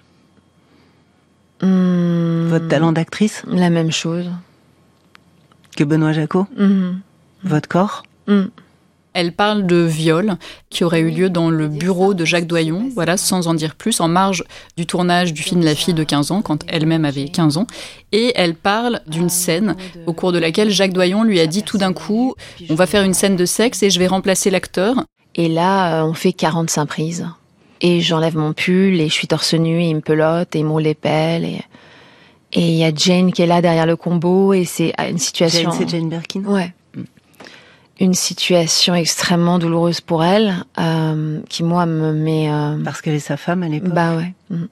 Hmm. 1.62 2.48
Votre 2.50 2.68
talent 2.68 2.92
d'actrice? 2.92 3.44
La 3.48 3.70
même 3.70 3.92
chose. 3.92 4.30
Que 5.78 5.84
Benoît 5.84 6.14
Jacot 6.14 6.48
hmm. 6.58 7.00
votre 7.44 7.68
corps? 7.68 8.04
Mm. 8.28 8.46
Elle 9.16 9.32
parle 9.32 9.66
de 9.66 9.78
viol 9.78 10.36
qui 10.70 10.84
aurait 10.84 11.00
eu 11.00 11.10
lieu 11.10 11.30
dans 11.30 11.50
le 11.50 11.70
bureau 11.70 12.14
de 12.14 12.26
Jacques 12.26 12.48
Doyon, 12.48 12.90
voilà, 12.94 13.16
sans 13.16 13.48
en 13.48 13.54
dire 13.54 13.76
plus, 13.76 14.02
en 14.02 14.10
marge 14.10 14.44
du 14.76 14.86
tournage 14.86 15.32
du 15.32 15.42
film 15.42 15.64
La 15.64 15.74
fille 15.74 15.94
de 15.94 16.04
15 16.04 16.32
ans, 16.32 16.42
quand 16.42 16.66
elle-même 16.68 17.06
avait 17.06 17.30
15 17.30 17.56
ans. 17.56 17.66
Et 18.12 18.34
elle 18.36 18.56
parle 18.56 19.00
d'une 19.08 19.30
scène 19.30 19.78
au 20.06 20.12
cours 20.12 20.34
de 20.34 20.38
laquelle 20.38 20.70
Jacques 20.70 20.92
Doyon 20.92 21.24
lui 21.24 21.40
a 21.40 21.48
dit 21.48 21.64
tout 21.64 21.78
d'un 21.78 21.94
coup, 21.94 22.36
on 22.70 22.76
va 22.76 22.86
faire 22.88 23.04
une 23.04 23.14
scène 23.14 23.38
de 23.38 23.46
sexe 23.46 23.84
et 23.84 23.90
je 23.90 24.00
vais 24.00 24.08
remplacer 24.08 24.50
l'acteur. 24.50 25.06
Et 25.36 25.48
là, 25.48 26.02
euh, 26.02 26.10
on 26.10 26.14
fait 26.14 26.34
45 26.34 26.86
prises. 26.86 27.26
Et 27.80 28.02
j'enlève 28.02 28.36
mon 28.36 28.52
pull 28.52 29.00
et 29.00 29.08
je 29.08 29.14
suis 29.14 29.28
torse 29.28 29.54
nu 29.54 29.82
et 29.82 29.88
il 29.88 29.96
me 29.96 30.02
pelote 30.02 30.54
et 30.58 30.60
il 30.60 30.66
me 30.66 30.82
les 30.82 30.94
pelles 30.94 31.46
et... 31.46 31.62
Et 32.58 32.70
il 32.70 32.76
y 32.76 32.86
a 32.86 32.92
Jane 32.94 33.34
qui 33.34 33.42
est 33.42 33.48
là 33.48 33.62
derrière 33.62 33.86
le 33.86 33.98
combo 33.98 34.54
et 34.54 34.64
c'est 34.64 34.94
une 35.10 35.18
situation. 35.18 35.72
Jane, 35.72 35.80
c'est 35.80 35.90
Jane 35.90 36.08
Birkin. 36.08 36.44
Ouais 36.46 36.74
une 38.00 38.14
situation 38.14 38.94
extrêmement 38.96 39.60
douloureuse 39.60 40.02
pour 40.02 40.24
elle, 40.24 40.66
euh, 40.80 41.40
qui 41.50 41.64
moi 41.64 41.86
me 41.86 42.14
met... 42.14 42.52
Euh... 42.52 42.78
Parce 42.84 43.02
qu'elle 43.02 43.16
est 43.16 43.20
sa 43.20 43.38
femme 43.38 43.64
à 43.64 43.70
l'époque. 43.70 43.94
Bah 43.94 44.16
ouais. 44.16 44.34
Mm. 44.50 44.66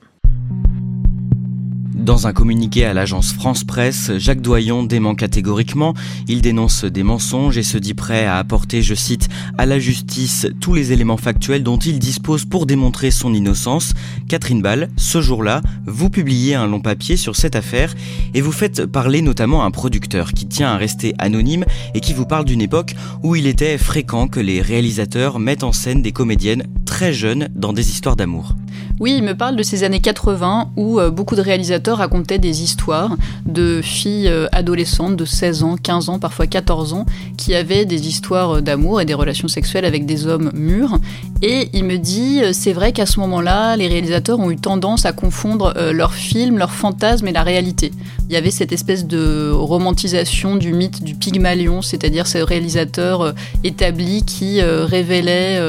Dans 2.04 2.28
un 2.28 2.34
communiqué 2.34 2.84
à 2.84 2.94
l'agence 2.94 3.32
France 3.32 3.64
Presse, 3.64 4.12
Jacques 4.18 4.42
Doyon 4.42 4.84
dément 4.84 5.16
catégoriquement, 5.16 5.94
il 6.28 6.42
dénonce 6.42 6.84
des 6.84 7.02
mensonges 7.02 7.58
et 7.58 7.64
se 7.64 7.78
dit 7.78 7.94
prêt 7.94 8.26
à 8.26 8.40
apporter, 8.40 8.82
je 8.82 8.94
cite, 8.94 9.30
à 9.58 9.66
la 9.66 9.80
justice 9.80 10.48
tous 10.60 10.74
les 10.74 10.92
éléments 10.92 11.16
factuels 11.16 11.64
dont 11.64 11.78
il 11.78 12.00
dispose 12.00 12.44
pour 12.44 12.66
démontrer 12.66 13.10
son 13.10 13.34
innocence. 13.34 13.94
Catherine 14.28 14.62
Ball, 14.62 14.90
ce 14.98 15.22
jour-là, 15.22 15.62
vous 15.86 16.10
publiez 16.10 16.56
un 16.56 16.68
long 16.68 16.82
papier 16.82 17.16
sur 17.16 17.38
cette 17.38 17.56
affaire 17.56 17.96
et 18.34 18.42
vous 18.42 18.52
faites 18.52 18.86
parler 18.86 19.22
notamment 19.22 19.64
un 19.64 19.72
producteur 19.72 20.34
qui 20.34 20.46
tient 20.46 20.74
à 20.74 20.78
rester 20.78 21.16
anonyme 21.20 21.64
et 21.94 22.02
qui 22.02 22.12
vous 22.12 22.26
parle 22.26 22.44
d'une 22.44 22.62
époque 22.62 22.96
où 23.24 23.38
il 23.38 23.48
était 23.48 23.78
fréquent 23.78 24.28
que 24.28 24.42
les 24.42 24.62
réalisateurs 24.62 25.40
mettent 25.40 25.64
en 25.64 25.72
scène 25.72 26.02
des 26.02 26.12
comédiennes 26.12 26.68
très 26.86 27.14
jeunes 27.14 27.48
dans 27.56 27.72
des 27.72 27.92
histoires 27.92 28.18
d'amour. 28.18 28.56
Oui, 29.00 29.16
il 29.18 29.24
me 29.24 29.34
parle 29.34 29.56
de 29.56 29.64
ces 29.64 29.84
années 29.84 30.00
80 30.00 30.70
où 30.78 31.00
euh, 31.00 31.10
beaucoup 31.10 31.36
de 31.36 31.42
réalisateurs 31.42 31.98
racontaient 31.98 32.38
des 32.38 32.62
histoires 32.62 33.18
de 33.46 33.82
filles 33.82 34.28
euh, 34.28 34.48
adolescentes 34.52 35.16
de 35.16 35.26
16 35.26 35.64
ans, 35.64 35.78
15 35.82 36.10
ans, 36.10 36.20
parfois 36.20 36.46
14 36.46 36.94
ans, 36.94 37.06
qui 37.36 37.56
avaient 37.56 37.86
des 37.86 38.08
histoires 38.08 38.58
euh, 38.58 38.62
d'amour 38.62 39.02
et 39.02 39.06
des 39.06 39.16
relations 39.16 39.48
sexuelles 39.48 39.86
avec 39.86 40.06
des 40.06 40.28
hommes 40.28 40.52
mûrs. 40.54 41.00
Et 41.42 41.70
il 41.74 41.86
me 41.86 41.98
dit, 41.98 42.42
c'est 42.54 42.72
vrai 42.72 42.94
qu'à 42.94 43.06
ce 43.06 43.20
moment-là, 43.20 43.76
les 43.76 43.88
réalisateurs 43.88 44.40
ont 44.40 44.52
eu 44.52 44.58
tendance 44.58 45.06
à 45.06 45.12
confondre 45.12 45.74
leurs 45.92 46.14
films, 46.14 46.58
leurs 46.58 46.72
fantasmes 46.72 47.28
et 47.28 47.34
la 47.34 47.44
réalité. 47.44 47.92
Il 48.30 48.34
y 48.34 48.38
avait 48.38 48.50
cette 48.50 48.72
espèce 48.72 49.06
de 49.06 49.52
romantisation 49.52 50.56
du 50.56 50.72
mythe 50.72 51.04
du 51.04 51.16
Pygmalion, 51.16 51.82
c'est-à-dire 51.82 52.28
ce 52.28 52.38
réalisateur 52.38 53.34
établi 53.66 54.24
qui 54.24 54.62
révélait 54.62 55.60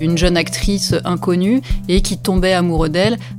une 0.00 0.18
jeune 0.18 0.36
actrice 0.36 0.96
inconnue 1.04 1.62
et 1.88 2.00
qui 2.00 2.18
tombait 2.18 2.54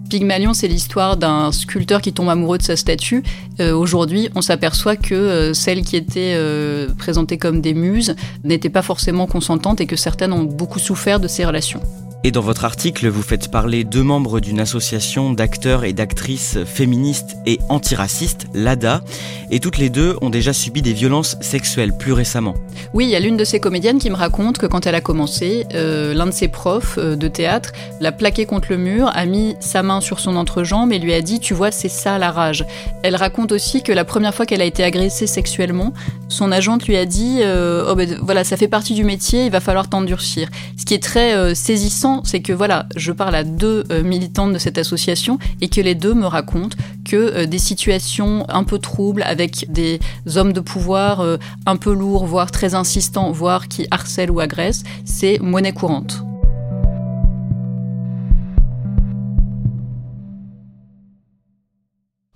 Pygmalion, 0.10 0.54
c'est 0.54 0.68
l'histoire 0.68 1.18
d'un 1.18 1.52
sculpteur 1.52 2.02
qui 2.02 2.14
tombe 2.14 2.30
amoureux 2.30 2.58
de 2.58 2.64
sa 2.64 2.76
statue. 2.76 3.24
Euh, 3.60 3.74
aujourd'hui, 3.74 4.30
on 4.36 4.42
s'aperçoit 4.42 4.96
que 4.96 5.16
euh, 5.16 5.54
celles 5.54 5.84
qui 5.84 5.96
étaient 5.96 6.34
euh, 6.36 6.88
présentées 6.98 7.38
comme 7.38 7.62
des 7.62 7.74
muses 7.74 8.16
n'étaient 8.44 8.70
pas 8.70 8.82
forcément 8.82 9.26
consentantes 9.26 9.82
et 9.82 9.86
que 9.86 9.96
certaines 9.96 10.34
ont 10.34 10.44
beaucoup 10.44 10.80
souffert 10.80 11.20
de 11.20 11.28
ces 11.28 11.46
relations. 11.46 11.82
Et 12.24 12.30
dans 12.30 12.42
votre 12.42 12.66
article, 12.66 13.08
vous 13.08 13.24
faites 13.24 13.50
parler 13.50 13.84
deux 13.84 14.04
membres 14.04 14.40
d'une 14.40 14.60
association 14.60 15.34
d'acteurs 15.34 15.84
et 15.86 15.92
d'actrices 15.92 16.60
féministes 16.66 17.36
et 17.48 17.58
antiracistes, 17.68 18.46
l'ADA, 18.54 19.02
et 19.50 19.60
toutes 19.60 19.80
les 19.80 19.90
deux 19.90 20.16
ont 20.22 20.30
déjà 20.30 20.54
subi 20.54 20.84
des 20.84 20.94
violences 20.94 21.36
sexuelles 21.42 21.98
plus 21.98 22.14
récemment. 22.14 22.54
Oui, 22.94 23.06
il 23.06 23.10
y 23.10 23.16
a 23.16 23.20
l'une 23.20 23.38
de 23.38 23.44
ces 23.44 23.60
comédiennes 23.60 23.98
qui 23.98 24.12
me 24.12 24.16
raconte 24.16 24.60
que 24.60 24.68
quand 24.68 24.86
elle 24.86 24.94
a 24.94 25.02
commencé, 25.02 25.66
euh, 25.74 26.14
l'un 26.14 26.28
de 26.28 26.32
ses 26.32 26.48
profs 26.48 27.00
euh, 27.00 27.16
de 27.16 27.28
théâtre 27.28 27.72
l'a 28.00 28.12
plaqué 28.12 28.46
contre 28.46 28.68
le 28.70 28.78
mur, 28.78 29.10
a 29.16 29.26
mis 29.26 29.56
sa 29.60 29.82
main 29.82 30.00
sur 30.00 30.20
son 30.20 30.36
entrejambe 30.36 30.94
et 30.94 31.00
lui 31.00 31.14
a 31.14 31.22
dit 31.22 31.40
Tu 31.40 31.56
vois, 31.56 31.72
c'est 31.72 31.90
ça 31.90 32.20
la 32.20 32.30
rage. 32.30 32.66
Elle 33.02 33.16
raconte 33.16 33.52
aussi 33.52 33.82
que 33.82 33.92
la 33.92 34.06
première 34.06 34.36
fois 34.36 34.46
qu'elle 34.46 34.62
a 34.62 34.66
été 34.66 34.84
agressée 34.84 35.26
sexuellement, 35.26 35.92
son 36.30 36.52
agente 36.52 36.86
lui 36.86 36.98
a 36.98 37.06
dit 37.08 37.40
euh, 37.42 37.90
oh 37.90 37.96
ben, 37.96 38.16
voilà, 38.22 38.44
ça 38.44 38.58
fait 38.58 38.68
partie 38.68 38.94
du 38.94 39.04
métier, 39.04 39.46
il 39.46 39.52
va 39.52 39.60
falloir 39.60 39.90
t'endurcir. 39.90 40.50
Ce 40.78 40.86
qui 40.86 40.94
est 40.94 41.04
très 41.04 41.56
saisissant 41.56 42.11
c'est 42.24 42.42
que 42.42 42.54
voilà, 42.54 42.88
je 42.96 43.12
parle 43.12 43.36
à 43.36 43.44
deux 43.44 43.84
euh, 43.92 44.04
militantes 44.04 44.54
de 44.54 44.58
cette 44.58 44.78
association 44.78 45.40
et 45.62 45.70
que 45.70 45.82
les 45.82 45.96
deux 45.96 46.14
me 46.14 46.26
racontent 46.26 46.78
que 47.06 47.16
euh, 47.16 47.46
des 47.46 47.58
situations 47.58 48.46
un 48.50 48.64
peu 48.64 48.80
troubles 48.80 49.24
avec 49.24 49.72
des 49.72 50.00
hommes 50.36 50.54
de 50.54 50.60
pouvoir 50.60 51.22
euh, 51.22 51.38
un 51.66 51.78
peu 51.78 51.94
lourds, 51.94 52.26
voire 52.26 52.52
très 52.52 52.76
insistants, 52.76 53.32
voire 53.32 53.68
qui 53.68 53.88
harcèlent 53.92 54.32
ou 54.32 54.40
agressent, 54.40 54.84
c'est 55.06 55.40
monnaie 55.40 55.74
courante. 55.74 56.24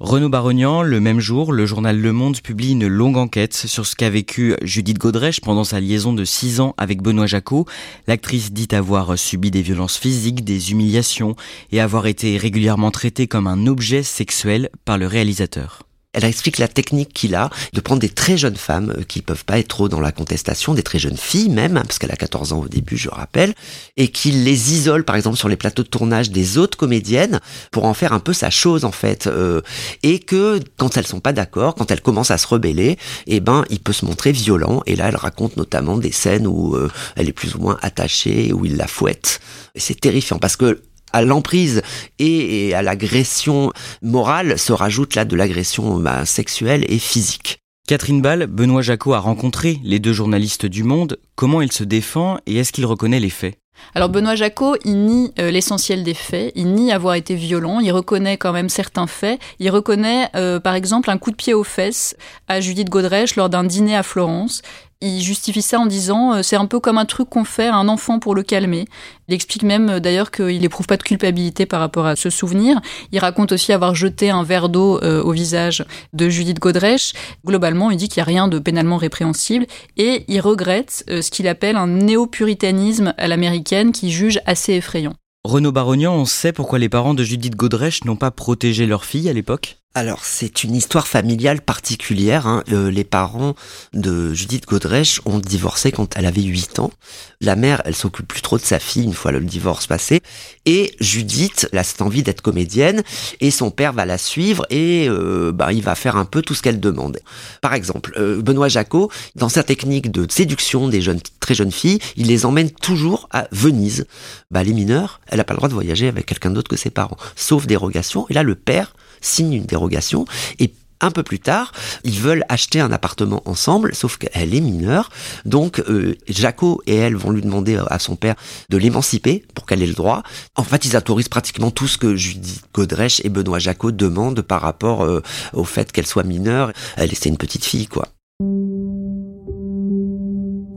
Renaud 0.02 0.28
Barognan, 0.28 0.82
le 0.82 1.00
même 1.00 1.22
jour, 1.22 1.54
le 1.54 1.66
journal 1.66 1.98
Le 1.98 2.12
Monde 2.12 2.42
publie 2.42 2.72
une 2.72 2.86
longue 2.86 3.16
enquête 3.16 3.54
sur 3.54 3.86
ce 3.86 3.96
qu'a 3.96 4.10
vécu 4.10 4.54
Judith 4.62 4.98
Godrèche 4.98 5.40
pendant 5.40 5.64
sa 5.64 5.80
liaison 5.80 6.12
de 6.12 6.26
6 6.26 6.60
ans 6.60 6.76
avec 6.78 7.02
Benoît 7.02 7.28
Jacot. 7.28 7.66
L'actrice 8.06 8.52
dit 8.52 8.68
avoir 8.76 9.18
subi 9.18 9.52
des 9.52 9.62
violences 9.62 9.98
physiques, 9.98 10.44
des 10.44 10.72
humiliations 10.72 11.38
et 11.72 11.80
avoir 11.80 12.08
été 12.08 12.36
régulièrement 12.36 12.92
traitée 12.92 13.28
comme 13.28 13.48
un 13.48 13.68
objet 13.68 14.04
sexuel 14.04 14.70
par 14.84 14.98
le 14.98 15.08
réalisateur. 15.08 15.84
Elle 16.16 16.24
explique 16.24 16.58
la 16.58 16.70
technique 16.70 17.14
qu'il 17.14 17.36
a 17.36 17.50
de 17.74 17.82
prendre 17.82 18.00
des 18.00 18.10
très 18.10 18.38
jeunes 18.38 18.56
femmes 18.56 18.94
euh, 18.98 19.04
qui 19.04 19.22
peuvent 19.22 19.44
pas 19.44 19.60
être 19.60 19.68
trop 19.68 19.90
dans 19.90 20.00
la 20.00 20.12
contestation, 20.12 20.74
des 20.74 20.84
très 20.84 20.98
jeunes 20.98 21.18
filles 21.18 21.50
même, 21.50 21.74
parce 21.74 22.00
qu'elle 22.00 22.12
a 22.12 22.16
14 22.16 22.54
ans 22.54 22.62
au 22.62 22.68
début, 22.68 22.98
je 22.98 23.10
rappelle, 23.10 23.54
et 23.98 24.08
qu'il 24.08 24.46
les 24.46 24.74
isole 24.74 25.04
par 25.04 25.18
exemple 25.18 25.38
sur 25.38 25.50
les 25.50 25.58
plateaux 25.58 25.84
de 25.84 25.90
tournage 25.90 26.32
des 26.32 26.58
autres 26.58 26.78
comédiennes 26.78 27.42
pour 27.72 27.86
en 27.86 27.94
faire 27.94 28.14
un 28.14 28.20
peu 28.20 28.34
sa 28.34 28.50
chose 28.50 28.86
en 28.86 28.92
fait, 28.92 29.28
euh, 29.28 29.62
et 30.04 30.20
que 30.20 30.60
quand 30.78 30.96
elles 30.98 31.08
sont 31.08 31.20
pas 31.20 31.34
d'accord, 31.34 31.76
quand 31.76 31.92
elles 31.92 32.02
commencent 32.02 32.32
à 32.32 32.38
se 32.38 32.48
rebeller, 32.48 32.98
eh 33.28 33.42
ben 33.42 33.66
il 33.70 33.80
peut 33.80 33.94
se 33.94 34.06
montrer 34.06 34.32
violent. 34.32 34.82
Et 34.86 34.96
là, 34.96 35.10
elle 35.10 35.16
raconte 35.16 35.58
notamment 35.58 35.98
des 35.98 36.12
scènes 36.12 36.48
où 36.48 36.76
euh, 36.76 36.90
elle 37.16 37.28
est 37.28 37.34
plus 37.34 37.56
ou 37.56 37.60
moins 37.60 37.78
attachée, 37.82 38.54
où 38.54 38.66
il 38.66 38.78
la 38.78 38.88
fouette. 38.88 39.40
Et 39.76 39.80
c'est 39.80 40.00
terrifiant 40.00 40.40
parce 40.40 40.56
que 40.56 40.82
à 41.16 41.22
l'emprise 41.22 41.82
et, 42.20 42.74
à 42.76 42.82
l'agression 42.82 43.72
morale 44.02 44.60
se 44.60 44.74
rajoute 44.74 45.16
là 45.16 45.24
de 45.24 45.38
l'agression 45.38 45.98
bah, 45.98 46.26
sexuelle 46.26 46.84
et 46.90 47.00
physique. 47.00 47.60
Catherine 47.88 48.22
Ball, 48.22 48.48
Benoît 48.48 48.82
Jacot 48.82 49.14
a 49.14 49.20
rencontré 49.20 49.80
les 49.84 50.00
deux 50.00 50.12
journalistes 50.12 50.66
du 50.66 50.84
Monde. 50.84 51.18
Comment 51.36 51.62
il 51.62 51.72
se 51.72 51.86
défend 51.86 52.38
et 52.46 52.58
est-ce 52.58 52.74
qu'il 52.74 52.86
reconnaît 52.86 53.22
les 53.22 53.30
faits? 53.30 53.56
Alors 53.94 54.10
Benoît 54.10 54.36
Jacot, 54.36 54.76
il 54.84 55.06
nie 55.06 55.32
euh, 55.40 55.52
l'essentiel 55.52 56.04
des 56.04 56.14
faits, 56.14 56.52
il 56.56 56.74
nie 56.74 56.92
avoir 56.92 57.16
été 57.16 57.36
violent, 57.36 57.80
il 57.80 57.92
reconnaît 57.92 58.38
quand 58.38 58.52
même 58.52 58.70
certains 58.70 59.08
faits, 59.08 59.40
il 59.60 59.70
reconnaît 59.70 60.30
euh, 60.36 60.60
par 60.60 60.76
exemple 60.76 61.10
un 61.10 61.18
coup 61.18 61.32
de 61.32 61.36
pied 61.36 61.54
aux 61.54 61.64
fesses 61.64 62.16
à 62.48 62.60
Judith 62.60 62.90
Godrèche 62.90 63.36
lors 63.36 63.50
d'un 63.50 63.64
dîner 63.64 63.96
à 63.96 64.04
Florence, 64.04 64.62
il 65.02 65.22
justifie 65.22 65.62
ça 65.62 65.80
en 65.80 65.86
disant 65.86 66.34
euh, 66.34 66.42
c'est 66.42 66.56
un 66.56 66.66
peu 66.66 66.80
comme 66.80 66.98
un 66.98 67.06
truc 67.06 67.30
qu'on 67.30 67.44
fait 67.44 67.68
à 67.68 67.76
un 67.76 67.88
enfant 67.88 68.20
pour 68.20 68.36
le 68.36 68.44
calmer. 68.44 68.86
Il 69.28 69.34
explique 69.34 69.64
même 69.64 69.90
euh, 69.90 70.00
d'ailleurs 70.00 70.32
qu'il 70.32 70.60
n'éprouve 70.62 70.88
pas 70.88 70.98
de 70.98 71.04
culpabilité 71.04 71.66
par 71.66 71.80
rapport 71.80 72.06
à 72.06 72.16
ce 72.16 72.30
souvenir. 72.30 72.80
Il 73.12 73.20
raconte 73.20 73.52
aussi 73.52 73.74
avoir 73.74 73.96
jeté 73.96 74.30
un 74.30 74.44
verre 74.44 74.70
d'eau 74.70 75.00
euh, 75.04 75.22
au 75.22 75.32
visage 75.32 75.86
de 76.14 76.30
Judith 76.30 76.60
Godrèche. 76.60 77.14
Globalement, 77.46 77.92
il 77.92 77.98
dit 77.98 78.08
qu'il 78.08 78.22
n'y 78.22 78.24
a 78.24 78.26
rien 78.26 78.48
de 78.48 78.60
pénalement 78.60 78.98
répréhensible 78.98 79.66
et 79.98 80.26
il 80.28 80.40
regrette 80.40 81.04
ce 81.08 81.30
qu'il 81.30 81.48
appelle 81.48 81.76
un 81.76 81.88
néo-puritanisme 81.88 83.14
à 83.18 83.28
l'américaine 83.28 83.92
qui 83.92 84.12
juge 84.12 84.40
assez 84.46 84.74
effrayant. 84.74 85.14
Renaud 85.44 85.72
Barognan, 85.72 86.16
on 86.16 86.26
sait 86.26 86.54
pourquoi 86.54 86.80
les 86.80 86.90
parents 86.90 87.14
de 87.14 87.24
Judith 87.24 87.56
Godrèche 87.56 88.04
n'ont 88.04 88.16
pas 88.16 88.32
protégé 88.32 88.86
leur 88.86 89.06
fille 89.06 89.30
à 89.30 89.34
l'époque? 89.34 89.78
Alors 89.96 90.26
c'est 90.26 90.64
une 90.66 90.76
histoire 90.76 91.08
familiale 91.08 91.62
particulière. 91.62 92.48
Hein. 92.48 92.64
Euh, 92.72 92.92
les 92.92 93.06
parents 93.06 93.56
de 93.94 94.34
Judith 94.34 94.68
Godrèche 94.68 95.22
ont 95.26 95.40
divorcé 95.40 95.94
quand 95.94 96.18
elle 96.18 96.26
avait 96.26 96.42
8 96.42 96.80
ans. 96.80 96.92
La 97.40 97.56
mère, 97.56 97.82
elle 97.86 97.96
s'occupe 97.96 98.28
plus 98.28 98.42
trop 98.42 98.58
de 98.58 98.64
sa 98.64 98.80
fille 98.80 99.06
une 99.06 99.14
fois 99.14 99.32
le 99.32 99.40
divorce 99.40 99.88
passé. 99.88 100.22
Et 100.66 100.94
Judith, 101.00 101.70
a 101.74 101.84
cette 101.84 102.02
envie 102.02 102.24
d'être 102.24 102.42
comédienne 102.42 103.04
et 103.40 103.52
son 103.52 103.72
père 103.72 103.94
va 103.94 104.06
la 104.06 104.18
suivre 104.18 104.66
et 104.70 105.08
euh, 105.08 105.54
bah, 105.54 105.72
il 105.72 105.82
va 105.82 105.96
faire 105.96 106.18
un 106.18 106.26
peu 106.26 106.42
tout 106.42 106.56
ce 106.56 106.62
qu'elle 106.62 106.82
demande. 106.82 107.20
Par 107.62 107.74
exemple, 107.74 108.14
euh, 108.18 108.42
Benoît 108.42 108.68
Jacot, 108.68 109.10
dans 109.36 109.50
sa 109.50 109.64
technique 109.64 110.12
de 110.12 110.28
séduction 110.30 110.90
des 110.90 111.02
jeunes, 111.02 111.22
très 111.40 111.56
jeunes 111.56 111.72
filles, 111.72 112.00
il 112.18 112.28
les 112.28 112.46
emmène 112.46 112.70
toujours 112.70 113.30
à 113.32 113.48
Venise. 113.52 114.08
Bah, 114.52 114.64
les 114.64 114.74
mineurs, 114.74 115.22
elle 115.28 115.38
n'a 115.38 115.46
pas 115.46 115.54
le 115.54 115.58
droit 115.58 115.70
de 115.70 115.74
voyager 115.74 116.10
avec 116.10 116.26
quelqu'un 116.26 116.52
d'autre 116.52 116.70
que 116.70 116.76
ses 116.76 116.90
parents, 116.90 117.18
sauf 117.38 117.66
dérogation. 117.66 118.26
Et 118.30 118.34
là, 118.34 118.44
le 118.44 118.56
père 118.56 118.94
signe 119.22 119.54
une 119.54 119.66
dérogation 119.66 120.26
et 120.60 120.74
un 121.02 121.12
peu 121.12 121.24
plus 121.24 121.40
tard, 121.40 121.72
ils 122.04 122.20
veulent 122.20 122.46
acheter 122.50 122.80
un 122.80 122.92
appartement 122.92 123.42
ensemble, 123.46 123.94
sauf 123.94 124.18
qu'elle 124.18 124.56
est 124.56 124.62
mineure. 124.62 125.10
Donc, 125.46 125.80
euh, 125.80 126.16
Jaco 126.28 126.82
et 126.88 126.96
elle 126.96 127.16
vont 127.16 127.32
lui 127.32 127.42
demander 127.42 127.80
à 127.88 128.00
son 128.00 128.16
père 128.16 128.36
de 128.70 128.78
l'émanciper 128.78 129.46
pour 129.54 129.66
qu'elle 129.66 129.84
ait 129.84 129.88
le 129.88 129.94
droit. 129.94 130.24
En 130.56 130.64
fait, 130.64 130.86
ils 130.86 130.96
autorisent 130.96 131.30
pratiquement 131.30 131.72
tout 131.72 131.88
ce 131.88 131.98
que 131.98 132.16
Judith 132.16 132.64
Godrèche 132.74 133.22
et 133.24 133.30
Benoît 133.30 133.60
Jaco 133.60 133.92
demandent 133.92 134.42
par 134.42 134.62
rapport 134.62 135.04
euh, 135.04 135.22
au 135.54 135.64
fait 135.64 135.92
qu'elle 135.92 136.08
soit 136.08 136.24
mineure. 136.24 136.72
Elle, 136.96 137.14
c'est 137.14 137.30
une 137.30 137.38
petite 137.38 137.66
fille, 137.66 137.88
quoi. 137.88 138.08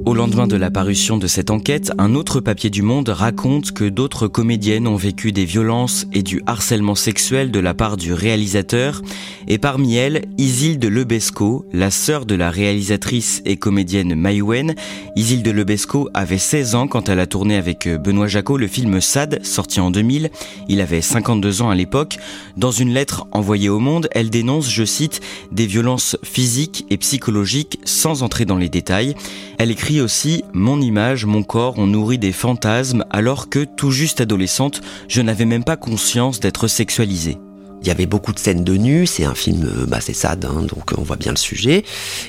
Au 0.08 0.14
lendemain 0.14 0.46
de 0.46 0.56
la 0.56 0.70
parution 0.70 1.18
de 1.18 1.26
cette 1.26 1.50
enquête, 1.50 1.92
un 1.98 2.14
autre 2.14 2.40
papier 2.40 2.70
du 2.70 2.80
Monde 2.80 3.10
raconte 3.10 3.72
que 3.72 3.84
d'autres 3.84 4.26
comédiennes 4.26 4.86
ont 4.86 4.96
vécu 4.96 5.32
des 5.32 5.44
violences 5.44 6.06
et 6.14 6.22
du 6.22 6.40
harcèlement 6.46 6.94
sexuel 6.94 7.50
de 7.50 7.60
la 7.60 7.74
part 7.74 7.98
du 7.98 8.14
réalisateur, 8.14 9.02
et 9.48 9.58
parmi 9.58 9.96
elles, 9.96 10.24
Isilde 10.38 10.86
Lebesco, 10.86 11.66
la 11.74 11.90
sœur 11.90 12.24
de 12.24 12.34
la 12.34 12.50
réalisatrice 12.50 13.42
et 13.44 13.58
comédienne 13.58 14.14
Maïwen. 14.14 14.74
Isilde 15.14 15.48
Lebesco 15.48 16.08
avait 16.14 16.38
16 16.38 16.74
ans 16.74 16.88
quand 16.88 17.10
elle 17.10 17.20
a 17.20 17.26
tourné 17.26 17.56
avec 17.56 17.86
Benoît 17.86 18.28
Jacot 18.28 18.56
le 18.56 18.66
film 18.66 19.02
Sad, 19.02 19.44
sorti 19.44 19.78
en 19.78 19.90
2000. 19.90 20.30
Il 20.68 20.80
avait 20.80 21.02
52 21.02 21.60
ans 21.60 21.68
à 21.68 21.74
l'époque. 21.74 22.16
Dans 22.56 22.70
une 22.70 22.94
lettre 22.94 23.26
envoyée 23.32 23.68
au 23.68 23.78
Monde, 23.78 24.08
elle 24.12 24.30
dénonce, 24.30 24.70
je 24.70 24.84
cite, 24.84 25.20
des 25.52 25.66
violences 25.66 26.16
physiques 26.22 26.86
et 26.88 26.96
psychologiques 26.96 27.78
sans 27.84 28.22
entrer 28.22 28.46
dans 28.46 28.56
les 28.56 28.70
détails. 28.70 29.14
Elle 29.58 29.70
écrit 29.70 29.97
aussi 30.00 30.44
Mon 30.52 30.80
image, 30.80 31.24
mon 31.26 31.42
corps 31.42 31.78
ont 31.78 31.86
nourri 31.86 32.18
des 32.18 32.32
fantasmes 32.32 33.04
alors 33.10 33.48
que, 33.48 33.64
tout 33.64 33.90
juste 33.90 34.20
adolescente, 34.20 34.80
je 35.08 35.22
n'avais 35.22 35.44
même 35.44 35.64
pas 35.64 35.76
conscience 35.76 36.40
d'être 36.40 36.68
sexualisée. 36.68 37.38
Il 37.82 37.86
y 37.86 37.90
avait 37.92 38.06
beaucoup 38.06 38.32
de 38.32 38.38
scènes 38.40 38.64
de 38.64 38.76
nu, 38.76 39.06
c'est 39.06 39.24
un 39.24 39.34
film, 39.34 39.64
euh, 39.64 39.86
bah 39.86 39.98
c'est 40.00 40.12
sad, 40.12 40.44
hein, 40.44 40.62
donc 40.62 40.92
on 40.98 41.02
voit 41.02 41.16
bien 41.16 41.30
le 41.30 41.36
sujet. 41.36 41.84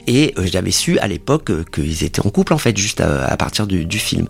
Et 0.05 0.33
euh, 0.37 0.45
j'avais 0.45 0.71
su 0.71 0.99
à 0.99 1.07
l'époque 1.07 1.49
euh, 1.49 1.63
qu'ils 1.73 2.03
étaient 2.03 2.25
en 2.25 2.29
couple 2.29 2.53
en 2.53 2.59
fait, 2.59 2.77
juste 2.77 3.01
à, 3.01 3.35
partir 3.35 3.65
du, 3.65 3.99
film. 3.99 4.27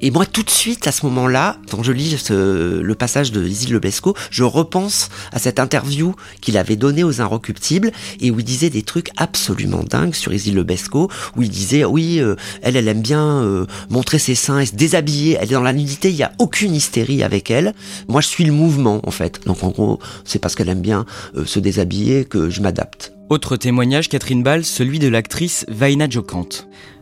Et 0.00 0.10
moi 0.10 0.26
tout 0.26 0.42
de 0.42 0.50
suite 0.50 0.86
à 0.86 0.92
ce 0.92 1.06
moment-là, 1.06 1.56
quand 1.70 1.82
je 1.82 1.92
lis 1.92 2.16
le 2.28 2.94
passage 2.94 3.32
de 3.32 3.46
Isil 3.46 3.72
Lebesco, 3.72 4.14
je 4.30 4.42
repense 4.42 5.08
à 5.32 5.38
cette 5.38 5.60
interview 5.60 6.14
qu'il 6.40 6.58
avait 6.58 6.76
donnée 6.76 7.04
aux 7.04 7.20
Inrecuptibles 7.20 7.92
et 8.20 8.30
où 8.30 8.40
il 8.40 8.44
disait 8.44 8.68
des 8.68 8.82
trucs 8.82 9.10
absolument 9.16 9.84
dingues 9.84 10.14
sur 10.14 10.34
Isil 10.34 10.54
Lebesco, 10.54 11.08
où 11.36 11.42
il 11.42 11.48
disait 11.48 11.84
oui, 11.84 12.20
elle, 12.62 12.76
elle 12.76 12.88
aime 12.88 13.00
bien 13.00 13.66
montrer 13.88 14.18
ses 14.18 14.34
seins 14.34 14.58
et 14.58 14.66
se 14.66 14.74
déshabiller, 14.74 15.38
elle 15.40 15.48
est 15.48 15.54
dans 15.54 15.62
la 15.62 15.72
nudité, 15.72 16.10
il 16.10 16.16
y 16.16 16.22
a 16.22 16.32
aucune 16.38 16.74
hystérie 16.74 17.22
avec 17.22 17.50
elle. 17.50 17.72
Moi 18.08 18.20
je 18.20 18.28
suis 18.28 18.44
le 18.44 18.52
mouvement 18.52 19.00
en 19.04 19.10
fait. 19.10 19.46
Donc 19.46 19.62
en 19.62 19.68
gros, 19.68 19.98
c'est 20.24 20.38
parce 20.38 20.55
qu'elle 20.56 20.68
aime 20.68 20.80
bien 20.80 21.06
euh, 21.36 21.44
se 21.44 21.60
déshabiller 21.60 22.24
que 22.24 22.50
je 22.50 22.60
m'adapte. 22.60 23.12
Autre 23.28 23.56
témoignage, 23.56 24.08
Catherine 24.08 24.42
Ball, 24.42 24.64
celui 24.64 24.98
de 24.98 25.08
l'actrice 25.08 25.64
Vaina 25.68 26.08
Jokant. 26.08 26.48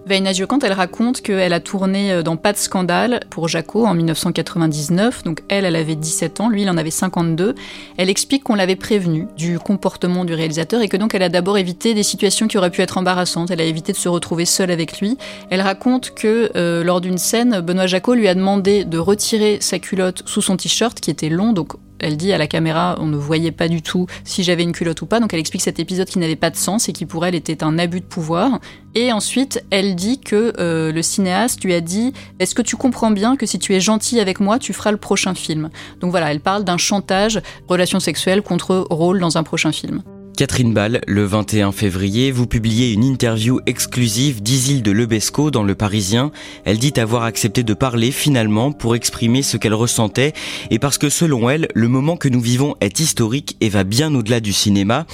Vaina 0.06 0.34
Jokant, 0.34 0.58
elle 0.58 0.72
raconte 0.72 1.22
qu'elle 1.22 1.54
a 1.54 1.60
tourné 1.60 2.12
euh, 2.12 2.22
dans 2.22 2.36
Pas 2.36 2.52
de 2.52 2.58
scandale 2.58 3.20
pour 3.30 3.48
Jaco 3.48 3.86
en 3.86 3.94
1999. 3.94 5.24
Donc 5.24 5.42
elle, 5.48 5.64
elle 5.64 5.76
avait 5.76 5.96
17 5.96 6.40
ans, 6.40 6.50
lui, 6.50 6.62
il 6.62 6.70
en 6.70 6.76
avait 6.76 6.90
52. 6.90 7.54
Elle 7.96 8.10
explique 8.10 8.44
qu'on 8.44 8.54
l'avait 8.54 8.76
prévenu 8.76 9.28
du 9.36 9.58
comportement 9.58 10.26
du 10.26 10.34
réalisateur 10.34 10.82
et 10.82 10.88
que 10.88 10.98
donc 10.98 11.14
elle 11.14 11.22
a 11.22 11.30
d'abord 11.30 11.56
évité 11.56 11.94
des 11.94 12.02
situations 12.02 12.48
qui 12.48 12.58
auraient 12.58 12.70
pu 12.70 12.82
être 12.82 12.98
embarrassantes. 12.98 13.50
Elle 13.50 13.62
a 13.62 13.64
évité 13.64 13.92
de 13.92 13.96
se 13.96 14.10
retrouver 14.10 14.44
seule 14.44 14.70
avec 14.70 15.00
lui. 15.00 15.16
Elle 15.48 15.62
raconte 15.62 16.10
que 16.14 16.50
euh, 16.54 16.84
lors 16.84 17.00
d'une 17.00 17.18
scène, 17.18 17.60
Benoît 17.60 17.86
Jacot 17.86 18.14
lui 18.14 18.28
a 18.28 18.34
demandé 18.34 18.84
de 18.84 18.98
retirer 18.98 19.58
sa 19.60 19.78
culotte 19.78 20.22
sous 20.26 20.42
son 20.42 20.58
t-shirt 20.58 21.00
qui 21.00 21.10
était 21.10 21.30
long, 21.30 21.54
donc 21.54 21.76
elle 21.98 22.16
dit 22.16 22.32
à 22.32 22.38
la 22.38 22.46
caméra, 22.46 22.96
on 23.00 23.06
ne 23.06 23.16
voyait 23.16 23.52
pas 23.52 23.68
du 23.68 23.82
tout 23.82 24.06
si 24.24 24.42
j'avais 24.42 24.62
une 24.62 24.72
culotte 24.72 25.02
ou 25.02 25.06
pas. 25.06 25.20
Donc 25.20 25.32
elle 25.32 25.40
explique 25.40 25.62
cet 25.62 25.78
épisode 25.78 26.08
qui 26.08 26.18
n'avait 26.18 26.36
pas 26.36 26.50
de 26.50 26.56
sens 26.56 26.88
et 26.88 26.92
qui 26.92 27.06
pour 27.06 27.24
elle 27.26 27.34
était 27.34 27.64
un 27.64 27.78
abus 27.78 28.00
de 28.00 28.06
pouvoir. 28.06 28.60
Et 28.94 29.12
ensuite, 29.12 29.64
elle 29.70 29.96
dit 29.96 30.20
que 30.20 30.52
euh, 30.58 30.92
le 30.92 31.02
cinéaste 31.02 31.64
lui 31.64 31.74
a 31.74 31.80
dit 31.80 32.12
Est-ce 32.38 32.54
que 32.54 32.62
tu 32.62 32.76
comprends 32.76 33.10
bien 33.10 33.36
que 33.36 33.46
si 33.46 33.58
tu 33.58 33.74
es 33.74 33.80
gentil 33.80 34.20
avec 34.20 34.40
moi, 34.40 34.58
tu 34.58 34.72
feras 34.72 34.92
le 34.92 34.96
prochain 34.96 35.34
film? 35.34 35.70
Donc 36.00 36.10
voilà, 36.10 36.30
elle 36.30 36.40
parle 36.40 36.64
d'un 36.64 36.78
chantage, 36.78 37.40
relation 37.68 38.00
sexuelle 38.00 38.42
contre 38.42 38.86
rôle 38.90 39.18
dans 39.18 39.38
un 39.38 39.42
prochain 39.42 39.72
film. 39.72 40.02
Catherine 40.36 40.74
Ball, 40.74 41.00
le 41.06 41.24
21 41.24 41.70
février, 41.70 42.32
vous 42.32 42.48
publiez 42.48 42.92
une 42.92 43.04
interview 43.04 43.60
exclusive 43.66 44.42
d'Isilde 44.42 44.88
Lebesco 44.88 45.52
dans 45.52 45.62
Le 45.62 45.76
Parisien. 45.76 46.32
Elle 46.64 46.78
dit 46.78 46.92
avoir 46.96 47.22
accepté 47.22 47.62
de 47.62 47.72
parler 47.72 48.10
finalement 48.10 48.72
pour 48.72 48.96
exprimer 48.96 49.42
ce 49.42 49.56
qu'elle 49.56 49.74
ressentait 49.74 50.32
et 50.70 50.80
parce 50.80 50.98
que 50.98 51.08
selon 51.08 51.48
elle, 51.48 51.68
le 51.74 51.86
moment 51.86 52.16
que 52.16 52.28
nous 52.28 52.40
vivons 52.40 52.74
est 52.80 52.98
historique 52.98 53.56
et 53.60 53.68
va 53.68 53.84
bien 53.84 54.12
au-delà 54.12 54.40
du 54.40 54.52
cinéma. 54.52 55.06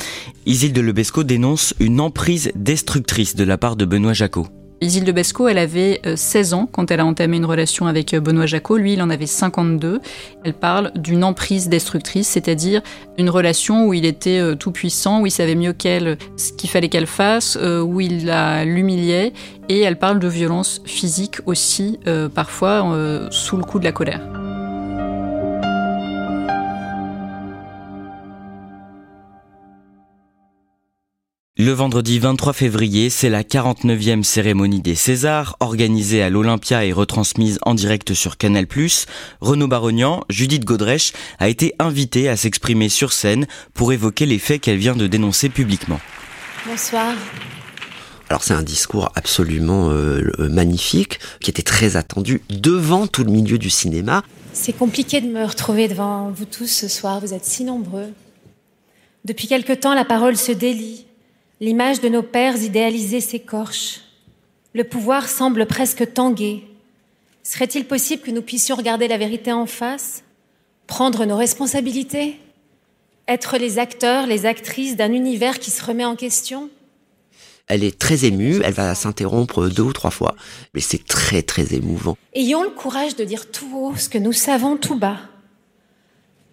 Isilde 0.47 0.79
Lebesco 0.79 1.23
dénonce 1.23 1.75
une 1.81 2.01
emprise 2.01 2.51
destructrice 2.55 3.37
de 3.37 3.45
la 3.45 3.59
part 3.59 3.77
de 3.77 3.85
Benoît 3.85 4.15
Jacot. 4.15 4.49
Isilde 4.83 5.11
Besco, 5.11 5.47
elle 5.47 5.59
avait 5.59 6.01
16 6.17 6.53
euh, 6.53 6.57
ans 6.57 6.69
quand 6.71 6.91
elle 6.91 7.01
a 7.01 7.05
entamé 7.05 7.37
une 7.37 7.45
relation 7.45 7.87
avec 7.87 8.15
euh, 8.15 8.21
Benoît 8.21 8.47
Jacot. 8.47 8.79
Lui, 8.79 8.95
il 8.95 9.03
en 9.03 9.11
avait 9.11 9.27
52. 9.27 10.01
Elle 10.43 10.55
parle 10.55 10.91
d'une 10.95 11.23
emprise 11.23 11.69
destructrice, 11.69 12.29
c'est-à-dire 12.29 12.81
une 13.19 13.29
relation 13.29 13.87
où 13.87 13.93
il 13.93 14.07
était 14.07 14.39
euh, 14.39 14.55
tout 14.55 14.73
puissant, 14.73 15.21
où 15.21 15.27
il 15.27 15.31
savait 15.31 15.55
mieux 15.55 15.75
qu'elle 15.75 16.17
ce 16.39 16.53
qu'il 16.55 16.71
fallait 16.71 16.89
qu'elle 16.89 17.07
fasse, 17.07 17.57
où 17.57 18.01
il 18.01 18.33
l'humiliait. 18.65 19.33
Et 19.69 19.81
elle 19.81 19.99
parle 19.99 20.19
de 20.19 20.29
violence 20.29 20.81
physique 20.85 21.37
aussi, 21.47 21.99
parfois 22.35 23.29
sous 23.31 23.57
le 23.57 23.63
coup 23.63 23.79
de 23.79 23.85
la 23.85 23.93
colère. 23.93 24.40
Le 31.63 31.73
vendredi 31.73 32.19
23 32.19 32.55
février, 32.55 33.11
c'est 33.11 33.29
la 33.29 33.43
49e 33.43 34.23
cérémonie 34.23 34.81
des 34.81 34.95
Césars, 34.95 35.59
organisée 35.61 36.23
à 36.23 36.31
l'Olympia 36.31 36.87
et 36.87 36.93
retransmise 36.95 37.59
en 37.67 37.75
direct 37.75 38.15
sur 38.15 38.39
Canal+. 38.39 38.67
Renaud 39.43 39.69
Barognan, 39.69 40.25
Judith 40.31 40.65
Godrèche, 40.65 41.13
a 41.39 41.51
été 41.51 41.75
invitée 41.79 42.31
à 42.31 42.39
s'exprimer 42.39 42.89
sur 42.89 43.13
scène 43.13 43.47
pour 43.75 43.93
évoquer 43.93 44.25
les 44.25 44.39
faits 44.39 44.63
qu'elle 44.63 44.79
vient 44.79 44.97
de 44.97 45.07
dénoncer 45.07 45.51
publiquement. 45.51 46.01
Bonsoir. 46.67 47.13
Alors 48.31 48.43
c'est 48.43 48.55
un 48.55 48.63
discours 48.63 49.13
absolument 49.15 49.91
euh, 49.91 50.31
magnifique, 50.39 51.21
qui 51.43 51.51
était 51.51 51.61
très 51.61 51.97
attendu 51.97 52.41
devant 52.49 53.07
tout 53.07 53.23
le 53.23 53.33
milieu 53.33 53.59
du 53.59 53.69
cinéma. 53.69 54.23
C'est 54.55 54.73
compliqué 54.73 55.21
de 55.21 55.27
me 55.27 55.45
retrouver 55.45 55.89
devant 55.89 56.31
vous 56.31 56.47
tous 56.47 56.69
ce 56.69 56.89
soir, 56.89 57.21
vous 57.21 57.35
êtes 57.35 57.45
si 57.45 57.65
nombreux. 57.65 58.15
Depuis 59.27 59.47
quelque 59.47 59.75
temps, 59.75 59.93
la 59.93 60.07
parole 60.07 60.39
se 60.39 60.53
délie 60.53 61.05
L'image 61.63 62.01
de 62.01 62.09
nos 62.09 62.23
pères 62.23 62.57
idéalisés 62.63 63.21
s'écorche. 63.21 64.01
Le 64.73 64.83
pouvoir 64.83 65.29
semble 65.29 65.67
presque 65.67 66.15
tanguer. 66.15 66.65
Serait-il 67.43 67.85
possible 67.85 68.23
que 68.23 68.31
nous 68.31 68.41
puissions 68.41 68.77
regarder 68.77 69.09
la 69.09 69.19
vérité 69.19 69.53
en 69.53 69.67
face, 69.67 70.25
prendre 70.87 71.27
nos 71.27 71.37
responsabilités, 71.37 72.41
être 73.29 73.59
les 73.59 73.79
acteurs, 73.79 74.27
les 74.27 74.47
actrices 74.47 74.97
d'un 74.97 75.13
univers 75.13 75.59
qui 75.59 75.71
se 75.71 75.85
remet 75.85 76.07
en 76.07 76.17
question? 76.17 76.71
Elle 77.67 77.85
est 77.85 77.99
très 77.99 78.25
émue, 78.25 78.63
elle 78.65 78.73
va 78.73 78.95
s'interrompre 78.95 79.69
deux 79.69 79.83
ou 79.83 79.93
trois 79.93 80.11
fois, 80.11 80.37
mais 80.73 80.81
c'est 80.81 81.05
très 81.05 81.43
très 81.43 81.75
émouvant. 81.75 82.17
Ayons 82.33 82.63
le 82.63 82.71
courage 82.71 83.17
de 83.17 83.25
dire 83.25 83.51
tout 83.51 83.71
haut 83.77 83.97
ce 83.97 84.09
que 84.09 84.17
nous 84.17 84.33
savons 84.33 84.79
tout 84.79 84.99
bas. 84.99 85.19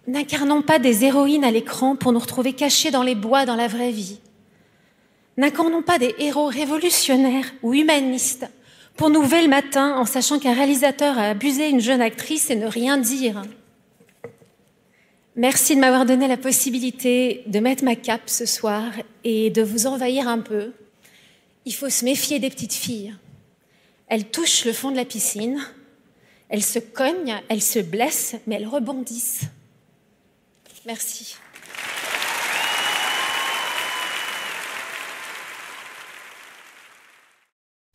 N'incarnons 0.06 0.60
pas 0.60 0.78
des 0.78 1.04
héroïnes 1.04 1.44
à 1.44 1.50
l'écran 1.50 1.96
pour 1.96 2.12
nous 2.12 2.20
retrouver 2.20 2.52
cachés 2.52 2.90
dans 2.90 3.02
les 3.02 3.14
bois 3.14 3.46
dans 3.46 3.56
la 3.56 3.68
vraie 3.68 3.90
vie. 3.90 4.18
N'incarnons 5.38 5.82
pas 5.82 6.00
des 6.00 6.16
héros 6.18 6.46
révolutionnaires 6.46 7.54
ou 7.62 7.72
humanistes 7.72 8.46
pour 8.96 9.08
nous 9.08 9.22
lever 9.22 9.40
le 9.40 9.48
matin 9.48 9.96
en 9.96 10.04
sachant 10.04 10.40
qu'un 10.40 10.52
réalisateur 10.52 11.16
a 11.16 11.30
abusé 11.30 11.68
une 11.68 11.80
jeune 11.80 12.02
actrice 12.02 12.50
et 12.50 12.56
ne 12.56 12.66
rien 12.66 12.98
dire. 12.98 13.42
Merci 15.36 15.76
de 15.76 15.80
m'avoir 15.80 16.06
donné 16.06 16.26
la 16.26 16.36
possibilité 16.36 17.44
de 17.46 17.60
mettre 17.60 17.84
ma 17.84 17.94
cape 17.94 18.28
ce 18.28 18.46
soir 18.46 18.90
et 19.22 19.50
de 19.50 19.62
vous 19.62 19.86
envahir 19.86 20.26
un 20.26 20.40
peu. 20.40 20.72
Il 21.64 21.72
faut 21.72 21.88
se 21.88 22.04
méfier 22.04 22.40
des 22.40 22.50
petites 22.50 22.74
filles. 22.74 23.14
Elles 24.08 24.28
touchent 24.30 24.64
le 24.64 24.72
fond 24.72 24.90
de 24.90 24.96
la 24.96 25.04
piscine, 25.04 25.64
elles 26.48 26.64
se 26.64 26.80
cognent, 26.80 27.40
elles 27.48 27.62
se 27.62 27.78
blessent, 27.78 28.34
mais 28.48 28.56
elles 28.56 28.66
rebondissent. 28.66 29.42
Merci. 30.84 31.36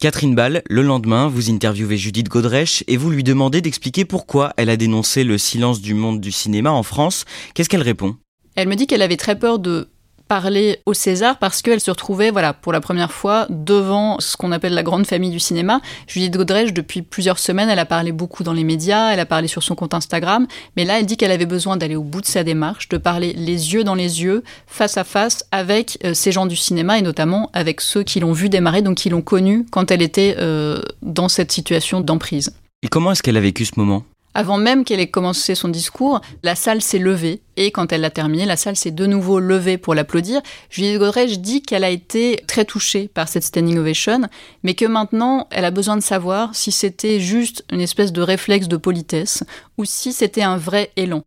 Catherine 0.04 0.36
Ball, 0.36 0.64
le 0.70 0.82
lendemain, 0.82 1.30
vous 1.30 1.50
interviewez 1.50 1.96
Judith 1.96 2.28
Godrèche 2.28 2.84
et 2.90 2.98
vous 2.98 3.10
lui 3.10 3.24
demandez 3.24 3.62
d'expliquer 3.62 4.04
pourquoi 4.04 4.52
elle 4.58 4.70
a 4.70 4.76
dénoncé 4.76 5.24
le 5.24 5.38
silence 5.38 5.80
du 5.80 5.94
monde 5.94 6.20
du 6.20 6.30
cinéma 6.30 6.72
en 6.72 6.84
France. 6.84 7.24
Qu'est-ce 7.54 7.70
qu'elle 7.70 7.82
répond? 7.82 8.18
Elle 8.56 8.68
me 8.68 8.76
dit 8.76 8.86
qu'elle 8.86 9.02
avait 9.02 9.16
très 9.16 9.40
peur 9.40 9.60
de 9.60 9.88
parler 10.28 10.80
au 10.86 10.94
César 10.94 11.38
parce 11.38 11.62
qu'elle 11.62 11.80
se 11.80 11.92
retrouvait, 11.92 12.32
voilà, 12.32 12.54
pour 12.54 12.74
la 12.74 12.82
première 12.82 13.12
fois 13.12 13.46
devant 13.50 14.20
ce 14.20 14.38
qu'on 14.38 14.52
appelle 14.52 14.74
la 14.74 14.84
grande 14.84 15.06
famille 15.06 15.30
du 15.30 15.40
cinéma. 15.40 15.82
Judith 16.08 16.36
Godrèche, 16.36 16.74
depuis 16.74 17.02
plusieurs 17.02 17.40
semaines, 17.40 17.70
elle 17.70 17.80
a 17.80 17.86
parlé 17.86 18.12
beaucoup 18.12 18.44
dans 18.44 18.54
les 18.54 18.64
médias, 18.64 19.12
elle 19.12 19.20
a 19.20 19.26
parlé 19.26 19.48
sur 19.48 19.64
son 19.64 19.76
compte 19.76 19.94
Instagram, 19.94 20.48
mais 20.76 20.86
là, 20.86 21.00
elle 21.00 21.06
dit 21.06 21.18
qu'elle 21.18 21.32
avait 21.32 21.46
besoin 21.46 21.78
d'aller 21.78 21.96
au 21.96 22.04
bout 22.04 22.22
de 22.22 22.26
sa 22.26 22.44
démarche, 22.44 22.90
de 22.90 22.98
parler 22.98 23.34
les 23.34 23.74
yeux 23.74 23.84
dans 23.84 23.96
les 23.96 24.24
yeux, 24.24 24.44
face 24.68 24.98
à 24.98 25.04
face, 25.04 25.46
avec 25.52 25.98
euh, 26.04 26.14
ces 26.14 26.32
gens 26.32 26.46
du 26.46 26.56
cinéma 26.56 26.98
et 26.98 27.02
notamment 27.02 27.50
avec 27.54 27.82
ceux 27.82 28.04
qui 28.04 28.20
l'ont 28.20 28.34
vu 28.34 28.50
démarrer, 28.50 28.82
donc 28.82 28.98
qui 28.98 29.10
l'ont 29.10 29.22
connue 29.22 29.66
quand 29.72 29.92
elle 29.92 30.02
était 30.02 30.36
euh, 30.40 30.82
dans 31.02 31.30
cette 31.30 31.52
situation 31.52 32.02
d'emprise. 32.02 32.54
Et 32.82 32.88
comment 32.88 33.12
est-ce 33.12 33.24
qu'elle 33.24 33.38
a 33.38 33.42
vécu 33.42 33.66
ce 33.66 33.74
moment? 33.78 34.04
Avant 34.34 34.58
même 34.58 34.84
qu'elle 34.84 35.00
ait 35.00 35.08
commencé 35.08 35.56
son 35.56 35.70
discours, 35.70 36.22
la 36.42 36.56
salle 36.56 36.82
s'est 36.82 37.00
levée. 37.00 37.42
Et 37.56 37.72
quand 37.72 37.92
elle 37.92 38.02
l'a 38.02 38.10
terminé, 38.10 38.46
la 38.46 38.58
salle 38.58 38.76
s'est 38.76 38.92
de 38.92 39.06
nouveau 39.06 39.40
levée 39.40 39.78
pour 39.78 39.94
l'applaudir. 39.94 40.42
Judith 40.70 40.98
Godrèche 40.98 41.40
dit 41.40 41.62
qu'elle 41.62 41.84
a 41.84 41.90
été 41.90 42.44
très 42.48 42.66
touchée 42.66 43.08
par 43.08 43.28
cette 43.28 43.44
standing 43.44 43.78
ovation, 43.78 44.22
mais 44.64 44.74
que 44.74 44.86
maintenant, 44.86 45.48
elle 45.52 45.66
a 45.66 45.72
besoin 45.72 45.98
de 45.98 46.02
savoir 46.02 46.56
si 46.56 46.72
c'était 46.72 47.20
juste 47.20 47.64
une 47.72 47.82
espèce 47.82 48.12
de 48.12 48.22
réflexe 48.22 48.68
de 48.68 48.78
politesse 48.78 49.44
ou 49.78 49.86
si 49.86 50.14
c'était 50.14 50.42
un 50.42 50.58
vrai 50.58 50.92
élan. 50.96 51.24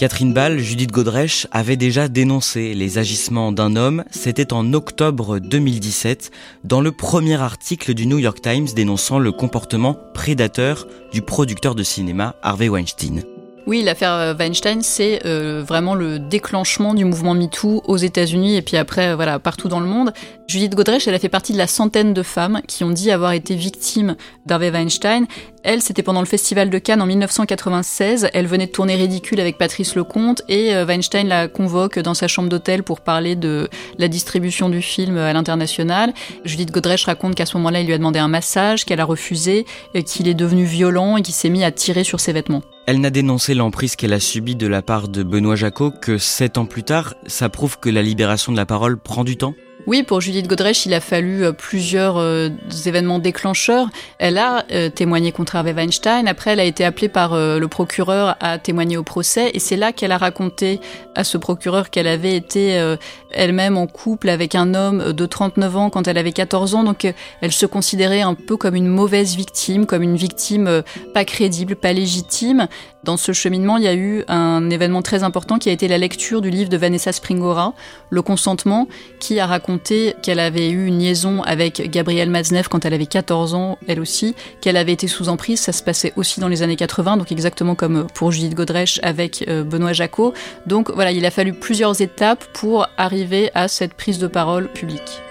Catherine 0.00 0.32
Ball, 0.32 0.58
Judith 0.58 0.92
Godrèche 0.92 1.46
avait 1.50 1.76
déjà 1.76 2.08
dénoncé 2.08 2.72
les 2.72 2.96
agissements 2.96 3.52
d'un 3.52 3.76
homme, 3.76 4.02
c'était 4.10 4.54
en 4.54 4.72
octobre 4.72 5.38
2017, 5.38 6.30
dans 6.64 6.80
le 6.80 6.90
premier 6.90 7.38
article 7.38 7.92
du 7.92 8.06
New 8.06 8.16
York 8.16 8.40
Times 8.40 8.68
dénonçant 8.74 9.18
le 9.18 9.30
comportement 9.30 9.98
prédateur 10.14 10.86
du 11.12 11.20
producteur 11.20 11.74
de 11.74 11.82
cinéma 11.82 12.34
Harvey 12.42 12.70
Weinstein. 12.70 13.24
Oui, 13.66 13.82
l'affaire 13.82 14.14
euh, 14.14 14.34
Weinstein, 14.34 14.82
c'est 14.82 15.24
euh, 15.26 15.62
vraiment 15.64 15.94
le 15.94 16.18
déclenchement 16.18 16.94
du 16.94 17.04
mouvement 17.04 17.34
MeToo 17.34 17.82
aux 17.86 17.96
États-Unis 17.96 18.56
et 18.56 18.62
puis 18.62 18.76
après, 18.76 19.10
euh, 19.10 19.16
voilà, 19.16 19.38
partout 19.38 19.68
dans 19.68 19.80
le 19.80 19.86
monde. 19.86 20.12
Judith 20.48 20.74
Godrèche, 20.74 21.06
elle 21.06 21.14
a 21.14 21.18
fait 21.18 21.28
partie 21.28 21.52
de 21.52 21.58
la 21.58 21.66
centaine 21.66 22.14
de 22.14 22.22
femmes 22.22 22.62
qui 22.66 22.84
ont 22.84 22.90
dit 22.90 23.10
avoir 23.10 23.32
été 23.32 23.54
victimes 23.54 24.16
d'Harvey 24.46 24.70
Weinstein. 24.70 25.26
Elle, 25.62 25.82
c'était 25.82 26.02
pendant 26.02 26.20
le 26.20 26.26
Festival 26.26 26.70
de 26.70 26.78
Cannes 26.78 27.02
en 27.02 27.06
1996. 27.06 28.28
Elle 28.32 28.46
venait 28.46 28.66
de 28.66 28.72
tourner 28.72 28.94
Ridicule 28.94 29.40
avec 29.40 29.58
Patrice 29.58 29.94
Lecomte 29.94 30.42
et 30.48 30.74
Weinstein 30.84 31.28
la 31.28 31.48
convoque 31.48 31.98
dans 31.98 32.14
sa 32.14 32.28
chambre 32.28 32.48
d'hôtel 32.48 32.82
pour 32.82 33.00
parler 33.00 33.36
de 33.36 33.68
la 33.98 34.08
distribution 34.08 34.68
du 34.70 34.80
film 34.80 35.18
à 35.18 35.32
l'international. 35.32 36.14
Judith 36.44 36.70
Godrèche 36.70 37.04
raconte 37.04 37.34
qu'à 37.34 37.46
ce 37.46 37.56
moment-là, 37.58 37.80
il 37.80 37.86
lui 37.86 37.92
a 37.92 37.98
demandé 37.98 38.18
un 38.18 38.28
massage, 38.28 38.84
qu'elle 38.84 39.00
a 39.00 39.04
refusé, 39.04 39.66
qu'il 40.06 40.28
est 40.28 40.34
devenu 40.34 40.64
violent 40.64 41.16
et 41.18 41.22
qu'il 41.22 41.34
s'est 41.34 41.50
mis 41.50 41.62
à 41.62 41.70
tirer 41.70 42.04
sur 42.04 42.20
ses 42.20 42.32
vêtements. 42.32 42.62
Elle 42.86 43.00
n'a 43.00 43.10
dénoncé 43.10 43.54
l'emprise 43.54 43.96
qu'elle 43.96 44.12
a 44.12 44.20
subie 44.20 44.56
de 44.56 44.66
la 44.66 44.82
part 44.82 45.08
de 45.08 45.22
Benoît 45.22 45.56
Jacot 45.56 45.90
que 45.90 46.18
sept 46.18 46.58
ans 46.58 46.66
plus 46.66 46.82
tard, 46.82 47.14
ça 47.26 47.48
prouve 47.48 47.78
que 47.78 47.90
la 47.90 48.02
libération 48.02 48.50
de 48.50 48.56
la 48.56 48.66
parole 48.66 48.98
prend 48.98 49.24
du 49.24 49.36
temps 49.36 49.54
oui, 49.86 50.02
pour 50.02 50.20
Judith 50.20 50.46
Godrèche, 50.46 50.86
il 50.86 50.94
a 50.94 51.00
fallu 51.00 51.44
euh, 51.44 51.52
plusieurs 51.52 52.18
euh, 52.18 52.48
événements 52.86 53.18
déclencheurs. 53.18 53.88
Elle 54.18 54.38
a 54.38 54.64
euh, 54.72 54.90
témoigné 54.90 55.32
contre 55.32 55.56
Harvey 55.56 55.72
Weinstein. 55.72 56.26
Après, 56.26 56.52
elle 56.52 56.60
a 56.60 56.64
été 56.64 56.84
appelée 56.84 57.08
par 57.08 57.36
le 57.36 57.66
procureur 57.68 58.36
à 58.40 58.58
témoigner 58.58 58.96
au 58.96 59.02
procès. 59.02 59.50
Et 59.54 59.58
c'est 59.58 59.76
là 59.76 59.92
qu'elle 59.92 60.12
a 60.12 60.18
raconté 60.18 60.80
à 61.14 61.24
ce 61.24 61.38
procureur 61.38 61.90
qu'elle 61.90 62.06
avait 62.06 62.36
été 62.36 62.96
elle-même 63.30 63.76
en 63.76 63.86
couple 63.86 64.28
avec 64.28 64.54
un 64.54 64.74
homme 64.74 65.12
de 65.12 65.26
39 65.26 65.76
ans 65.76 65.90
quand 65.90 66.08
elle 66.08 66.18
avait 66.18 66.32
14 66.32 66.74
ans. 66.74 66.84
Donc, 66.84 67.12
elle 67.40 67.52
se 67.52 67.66
considérait 67.66 68.20
un 68.20 68.34
peu 68.34 68.56
comme 68.56 68.74
une 68.74 68.88
mauvaise 68.88 69.36
victime, 69.36 69.86
comme 69.86 70.02
une 70.02 70.16
victime 70.16 70.82
pas 71.14 71.24
crédible, 71.24 71.76
pas 71.76 71.92
légitime. 71.92 72.68
Dans 73.02 73.16
ce 73.16 73.32
cheminement, 73.32 73.78
il 73.78 73.84
y 73.84 73.88
a 73.88 73.94
eu 73.94 74.24
un 74.28 74.68
événement 74.68 75.00
très 75.00 75.22
important 75.22 75.58
qui 75.58 75.70
a 75.70 75.72
été 75.72 75.88
la 75.88 75.96
lecture 75.96 76.42
du 76.42 76.50
livre 76.50 76.68
de 76.68 76.76
Vanessa 76.76 77.12
Springora, 77.12 77.72
Le 78.10 78.20
consentement, 78.20 78.88
qui 79.20 79.40
a 79.40 79.46
raconté 79.46 80.14
qu'elle 80.22 80.38
avait 80.38 80.68
eu 80.68 80.86
une 80.86 80.98
liaison 80.98 81.42
avec 81.42 81.90
Gabrielle 81.90 82.28
Maznev 82.28 82.68
quand 82.68 82.84
elle 82.84 82.92
avait 82.92 83.06
14 83.06 83.54
ans, 83.54 83.78
elle 83.88 84.00
aussi, 84.00 84.34
qu'elle 84.60 84.76
avait 84.76 84.92
été 84.92 85.08
sous 85.08 85.30
emprise. 85.30 85.60
Ça 85.60 85.72
se 85.72 85.82
passait 85.82 86.12
aussi 86.16 86.40
dans 86.40 86.48
les 86.48 86.62
années 86.62 86.76
80, 86.76 87.16
donc 87.16 87.32
exactement 87.32 87.74
comme 87.74 88.06
pour 88.12 88.32
Judith 88.32 88.54
Godrèche 88.54 89.00
avec 89.02 89.46
euh, 89.48 89.64
Benoît 89.64 89.94
Jacot. 89.94 90.34
Donc 90.66 90.90
voilà, 90.90 91.12
il 91.12 91.24
a 91.24 91.30
fallu 91.30 91.54
plusieurs 91.54 92.02
étapes 92.02 92.44
pour 92.52 92.86
arriver 92.98 93.50
à 93.54 93.68
cette 93.68 93.94
prise 93.94 94.18
de 94.18 94.26
parole 94.26 94.68
publique. 94.68 95.22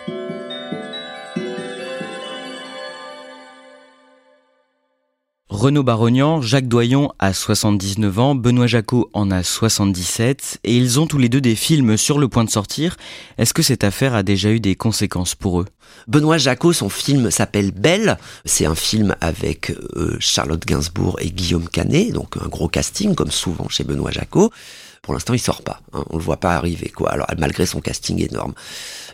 Renaud 5.49 5.81
Barognan, 5.81 6.43
Jacques 6.43 6.67
Doyon 6.67 7.11
a 7.17 7.33
79 7.33 8.19
ans, 8.19 8.35
Benoît 8.35 8.67
Jacot 8.67 9.09
en 9.13 9.31
a 9.31 9.41
77, 9.41 10.59
et 10.63 10.77
ils 10.77 10.99
ont 10.99 11.07
tous 11.07 11.17
les 11.17 11.27
deux 11.27 11.41
des 11.41 11.55
films 11.55 11.97
sur 11.97 12.19
le 12.19 12.27
point 12.27 12.43
de 12.43 12.51
sortir. 12.51 12.97
Est-ce 13.39 13.55
que 13.55 13.63
cette 13.63 13.83
affaire 13.83 14.13
a 14.13 14.21
déjà 14.21 14.51
eu 14.51 14.59
des 14.59 14.75
conséquences 14.75 15.33
pour 15.33 15.61
eux? 15.61 15.65
Benoît 16.07 16.37
Jacot, 16.37 16.73
son 16.73 16.89
film 16.89 17.31
s'appelle 17.31 17.71
Belle. 17.71 18.17
C'est 18.45 18.65
un 18.65 18.75
film 18.75 19.15
avec 19.21 19.71
euh, 19.95 20.15
Charlotte 20.19 20.65
Gainsbourg 20.65 21.17
et 21.21 21.29
Guillaume 21.29 21.69
Canet, 21.69 22.11
donc 22.11 22.37
un 22.37 22.47
gros 22.47 22.67
casting, 22.67 23.15
comme 23.15 23.31
souvent 23.31 23.69
chez 23.69 23.83
Benoît 23.83 24.11
Jacot. 24.11 24.51
Pour 25.01 25.13
l'instant, 25.13 25.33
il 25.33 25.39
sort 25.39 25.61
pas. 25.61 25.81
Hein, 25.93 26.03
on 26.09 26.17
le 26.17 26.23
voit 26.23 26.39
pas 26.39 26.55
arriver, 26.55 26.89
quoi. 26.89 27.11
Alors, 27.11 27.27
malgré 27.37 27.65
son 27.65 27.79
casting 27.79 28.21
énorme. 28.23 28.53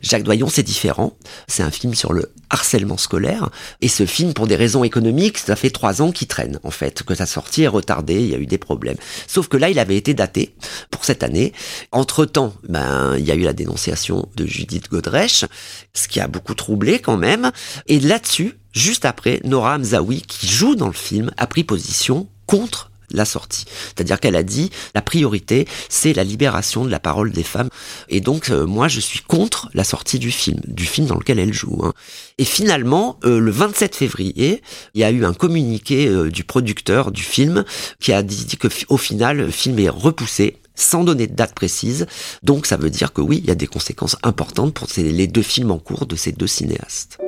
Jacques 0.01 0.23
Doyon, 0.23 0.49
c'est 0.49 0.63
différent. 0.63 1.15
C'est 1.47 1.63
un 1.63 1.71
film 1.71 1.93
sur 1.93 2.11
le 2.11 2.31
harcèlement 2.49 2.97
scolaire. 2.97 3.49
Et 3.81 3.87
ce 3.87 4.05
film, 4.05 4.33
pour 4.33 4.47
des 4.47 4.55
raisons 4.55 4.83
économiques, 4.83 5.37
ça 5.37 5.55
fait 5.55 5.69
trois 5.69 6.01
ans 6.01 6.11
qu'il 6.11 6.27
traîne, 6.27 6.59
en 6.63 6.71
fait, 6.71 7.03
que 7.03 7.13
sa 7.13 7.25
sortie 7.25 7.63
est 7.63 7.67
retardée, 7.67 8.15
il 8.15 8.29
y 8.29 8.35
a 8.35 8.37
eu 8.37 8.47
des 8.47 8.57
problèmes. 8.57 8.97
Sauf 9.27 9.47
que 9.47 9.57
là, 9.57 9.69
il 9.69 9.77
avait 9.77 9.95
été 9.95 10.13
daté 10.13 10.55
pour 10.89 11.05
cette 11.05 11.23
année. 11.23 11.53
Entre-temps, 11.91 12.53
ben, 12.67 13.15
il 13.17 13.25
y 13.25 13.31
a 13.31 13.35
eu 13.35 13.43
la 13.43 13.53
dénonciation 13.53 14.27
de 14.35 14.45
Judith 14.45 14.89
Godrèche, 14.89 15.45
ce 15.93 16.07
qui 16.07 16.19
a 16.19 16.27
beaucoup 16.27 16.55
troublé 16.65 16.97
quand 16.97 17.17
même. 17.17 17.51
Et 17.85 17.99
là-dessus, 17.99 18.57
juste 18.73 19.05
après, 19.05 19.39
Nora 19.43 19.75
Hamzaoui, 19.75 20.23
qui 20.23 20.47
joue 20.47 20.75
dans 20.75 20.87
le 20.87 20.93
film, 20.93 21.31
a 21.37 21.45
pris 21.45 21.63
position 21.63 22.27
contre 22.47 22.89
la 23.11 23.23
sortie. 23.23 23.65
C'est-à-dire 23.67 24.19
qu'elle 24.19 24.35
a 24.35 24.41
dit 24.41 24.71
la 24.95 25.03
priorité, 25.03 25.67
c'est 25.89 26.13
la 26.13 26.23
libération 26.23 26.83
de 26.83 26.89
la 26.89 26.99
parole 26.99 27.31
des 27.31 27.43
femmes. 27.43 27.69
Et 28.09 28.19
donc 28.19 28.49
euh, 28.49 28.65
moi, 28.65 28.87
je 28.87 28.99
suis 28.99 29.19
contre 29.19 29.69
la 29.75 29.83
sortie 29.83 30.17
du 30.17 30.31
film, 30.31 30.59
du 30.65 30.87
film 30.87 31.05
dans 31.05 31.19
lequel 31.19 31.37
elle 31.37 31.53
joue. 31.53 31.81
Hein. 31.83 31.93
Et 32.39 32.45
finalement, 32.45 33.19
euh, 33.25 33.39
le 33.39 33.51
27 33.51 33.95
février, 33.95 34.63
il 34.95 35.01
y 35.01 35.03
a 35.03 35.11
eu 35.11 35.23
un 35.23 35.33
communiqué 35.33 36.07
euh, 36.07 36.31
du 36.31 36.43
producteur 36.43 37.11
du 37.11 37.21
film 37.21 37.63
qui 37.99 38.11
a 38.11 38.23
dit, 38.23 38.45
dit 38.45 38.57
que 38.57 38.69
au 38.89 38.97
final, 38.97 39.37
le 39.37 39.51
film 39.51 39.77
est 39.77 39.89
repoussé 39.89 40.57
sans 40.75 41.03
donner 41.03 41.27
de 41.27 41.35
date 41.35 41.53
précise. 41.53 42.05
Donc 42.43 42.65
ça 42.65 42.77
veut 42.77 42.89
dire 42.89 43.13
que 43.13 43.21
oui, 43.21 43.39
il 43.43 43.47
y 43.47 43.51
a 43.51 43.55
des 43.55 43.67
conséquences 43.67 44.17
importantes 44.23 44.73
pour 44.73 44.87
les 44.97 45.27
deux 45.27 45.41
films 45.41 45.71
en 45.71 45.79
cours 45.79 46.05
de 46.05 46.15
ces 46.15 46.31
deux 46.31 46.47
cinéastes. 46.47 47.19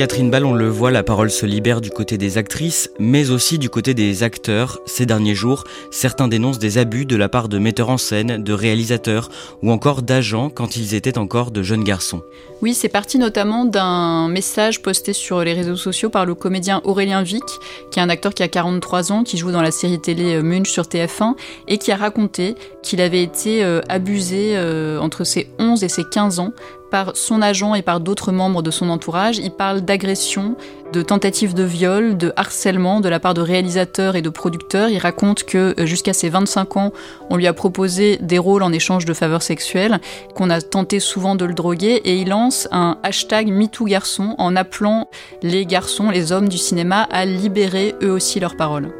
Catherine 0.00 0.30
Ball, 0.30 0.46
on 0.46 0.54
le 0.54 0.66
voit, 0.66 0.90
la 0.90 1.02
parole 1.02 1.30
se 1.30 1.44
libère 1.44 1.82
du 1.82 1.90
côté 1.90 2.16
des 2.16 2.38
actrices, 2.38 2.90
mais 2.98 3.30
aussi 3.30 3.58
du 3.58 3.68
côté 3.68 3.92
des 3.92 4.22
acteurs. 4.22 4.78
Ces 4.86 5.04
derniers 5.04 5.34
jours, 5.34 5.64
certains 5.90 6.26
dénoncent 6.26 6.58
des 6.58 6.78
abus 6.78 7.04
de 7.04 7.16
la 7.16 7.28
part 7.28 7.50
de 7.50 7.58
metteurs 7.58 7.90
en 7.90 7.98
scène, 7.98 8.42
de 8.42 8.52
réalisateurs 8.54 9.28
ou 9.62 9.70
encore 9.70 10.00
d'agents 10.00 10.48
quand 10.48 10.78
ils 10.78 10.94
étaient 10.94 11.18
encore 11.18 11.50
de 11.50 11.62
jeunes 11.62 11.84
garçons. 11.84 12.22
Oui, 12.62 12.72
c'est 12.72 12.88
parti 12.88 13.18
notamment 13.18 13.66
d'un 13.66 14.28
message 14.28 14.80
posté 14.80 15.12
sur 15.12 15.44
les 15.44 15.52
réseaux 15.52 15.76
sociaux 15.76 16.08
par 16.08 16.24
le 16.24 16.34
comédien 16.34 16.80
Aurélien 16.84 17.22
Vic, 17.22 17.44
qui 17.90 17.98
est 17.98 18.02
un 18.02 18.08
acteur 18.08 18.32
qui 18.32 18.42
a 18.42 18.48
43 18.48 19.12
ans, 19.12 19.22
qui 19.22 19.36
joue 19.36 19.52
dans 19.52 19.60
la 19.60 19.70
série 19.70 20.00
télé 20.00 20.36
euh, 20.36 20.42
Munch 20.42 20.70
sur 20.70 20.84
TF1, 20.84 21.34
et 21.68 21.76
qui 21.76 21.92
a 21.92 21.96
raconté 21.96 22.54
qu'il 22.82 23.02
avait 23.02 23.22
été 23.22 23.62
euh, 23.62 23.82
abusé 23.90 24.52
euh, 24.56 24.98
entre 24.98 25.24
ses 25.24 25.50
11 25.58 25.84
et 25.84 25.88
ses 25.90 26.04
15 26.04 26.38
ans 26.38 26.52
par 26.90 27.12
son 27.14 27.42
agent 27.42 27.74
et 27.74 27.82
par 27.82 28.00
d'autres 28.00 28.32
membres 28.32 28.62
de 28.62 28.70
son 28.70 28.90
entourage. 28.90 29.38
Il 29.38 29.50
parle 29.50 29.80
d'agression, 29.80 30.56
de 30.92 31.02
tentatives 31.02 31.54
de 31.54 31.62
viol, 31.62 32.16
de 32.16 32.32
harcèlement 32.36 33.00
de 33.00 33.08
la 33.08 33.20
part 33.20 33.34
de 33.34 33.40
réalisateurs 33.40 34.16
et 34.16 34.22
de 34.22 34.28
producteurs. 34.28 34.88
Il 34.88 34.98
raconte 34.98 35.44
que 35.44 35.74
euh, 35.78 35.86
jusqu'à 35.86 36.12
ses 36.12 36.28
25 36.28 36.76
ans, 36.76 36.92
on 37.30 37.36
lui 37.36 37.46
a 37.46 37.52
proposé 37.52 38.18
des 38.20 38.38
rôles 38.38 38.62
en 38.62 38.72
échange 38.72 39.04
de 39.04 39.14
faveurs 39.14 39.42
sexuelles, 39.42 40.00
qu'on 40.34 40.50
a 40.50 40.60
tenté 40.60 41.00
souvent 41.00 41.34
de 41.34 41.44
le 41.44 41.54
droguer 41.54 42.00
et 42.04 42.16
il 42.16 42.28
lance 42.28 42.68
un 42.70 42.98
hashtag 43.02 43.48
MeTooGarçon 43.48 44.34
en 44.38 44.56
appelant 44.56 45.08
les 45.42 45.66
garçons, 45.66 46.10
les 46.10 46.32
hommes 46.32 46.48
du 46.48 46.58
cinéma 46.58 47.02
à 47.10 47.24
libérer 47.24 47.94
eux 48.02 48.10
aussi 48.10 48.40
leurs 48.40 48.56
paroles. 48.56 48.99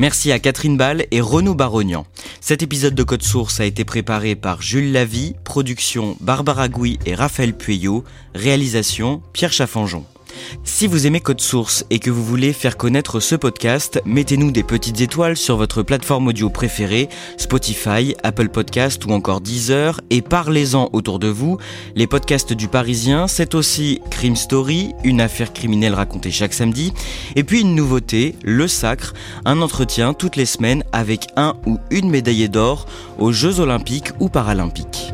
Merci 0.00 0.32
à 0.32 0.38
Catherine 0.38 0.78
Ball 0.78 1.04
et 1.10 1.20
Renaud 1.20 1.54
Barognan. 1.54 2.06
Cet 2.40 2.62
épisode 2.62 2.94
de 2.94 3.02
Code 3.02 3.22
Source 3.22 3.60
a 3.60 3.66
été 3.66 3.84
préparé 3.84 4.34
par 4.34 4.62
Jules 4.62 4.92
Lavie, 4.92 5.34
production 5.44 6.16
Barbara 6.20 6.70
Gouy 6.70 6.98
et 7.04 7.14
Raphaël 7.14 7.52
Pueyo, 7.52 8.02
réalisation 8.34 9.20
Pierre 9.34 9.52
Chaffanjon. 9.52 10.06
Si 10.64 10.86
vous 10.86 11.06
aimez 11.06 11.20
Code 11.20 11.40
Source 11.40 11.84
et 11.90 11.98
que 11.98 12.10
vous 12.10 12.24
voulez 12.24 12.52
faire 12.52 12.76
connaître 12.76 13.20
ce 13.20 13.34
podcast, 13.34 14.00
mettez-nous 14.04 14.50
des 14.50 14.62
petites 14.62 15.00
étoiles 15.00 15.36
sur 15.36 15.56
votre 15.56 15.82
plateforme 15.82 16.28
audio 16.28 16.50
préférée, 16.50 17.08
Spotify, 17.36 18.14
Apple 18.22 18.48
Podcast 18.48 19.04
ou 19.04 19.10
encore 19.10 19.40
Deezer, 19.40 20.00
et 20.10 20.22
parlez-en 20.22 20.88
autour 20.92 21.18
de 21.18 21.28
vous. 21.28 21.58
Les 21.94 22.06
podcasts 22.06 22.52
du 22.52 22.68
Parisien, 22.68 23.28
c'est 23.28 23.54
aussi 23.54 24.00
Crime 24.10 24.36
Story, 24.36 24.92
une 25.04 25.20
affaire 25.20 25.52
criminelle 25.52 25.94
racontée 25.94 26.30
chaque 26.30 26.54
samedi, 26.54 26.92
et 27.36 27.44
puis 27.44 27.60
une 27.60 27.74
nouveauté, 27.74 28.34
Le 28.42 28.68
Sacre, 28.68 29.14
un 29.44 29.60
entretien 29.62 30.14
toutes 30.14 30.36
les 30.36 30.46
semaines 30.46 30.84
avec 30.92 31.26
un 31.36 31.56
ou 31.66 31.78
une 31.90 32.10
médaillée 32.10 32.48
d'or 32.48 32.86
aux 33.18 33.32
Jeux 33.32 33.60
Olympiques 33.60 34.12
ou 34.20 34.28
Paralympiques. 34.28 35.12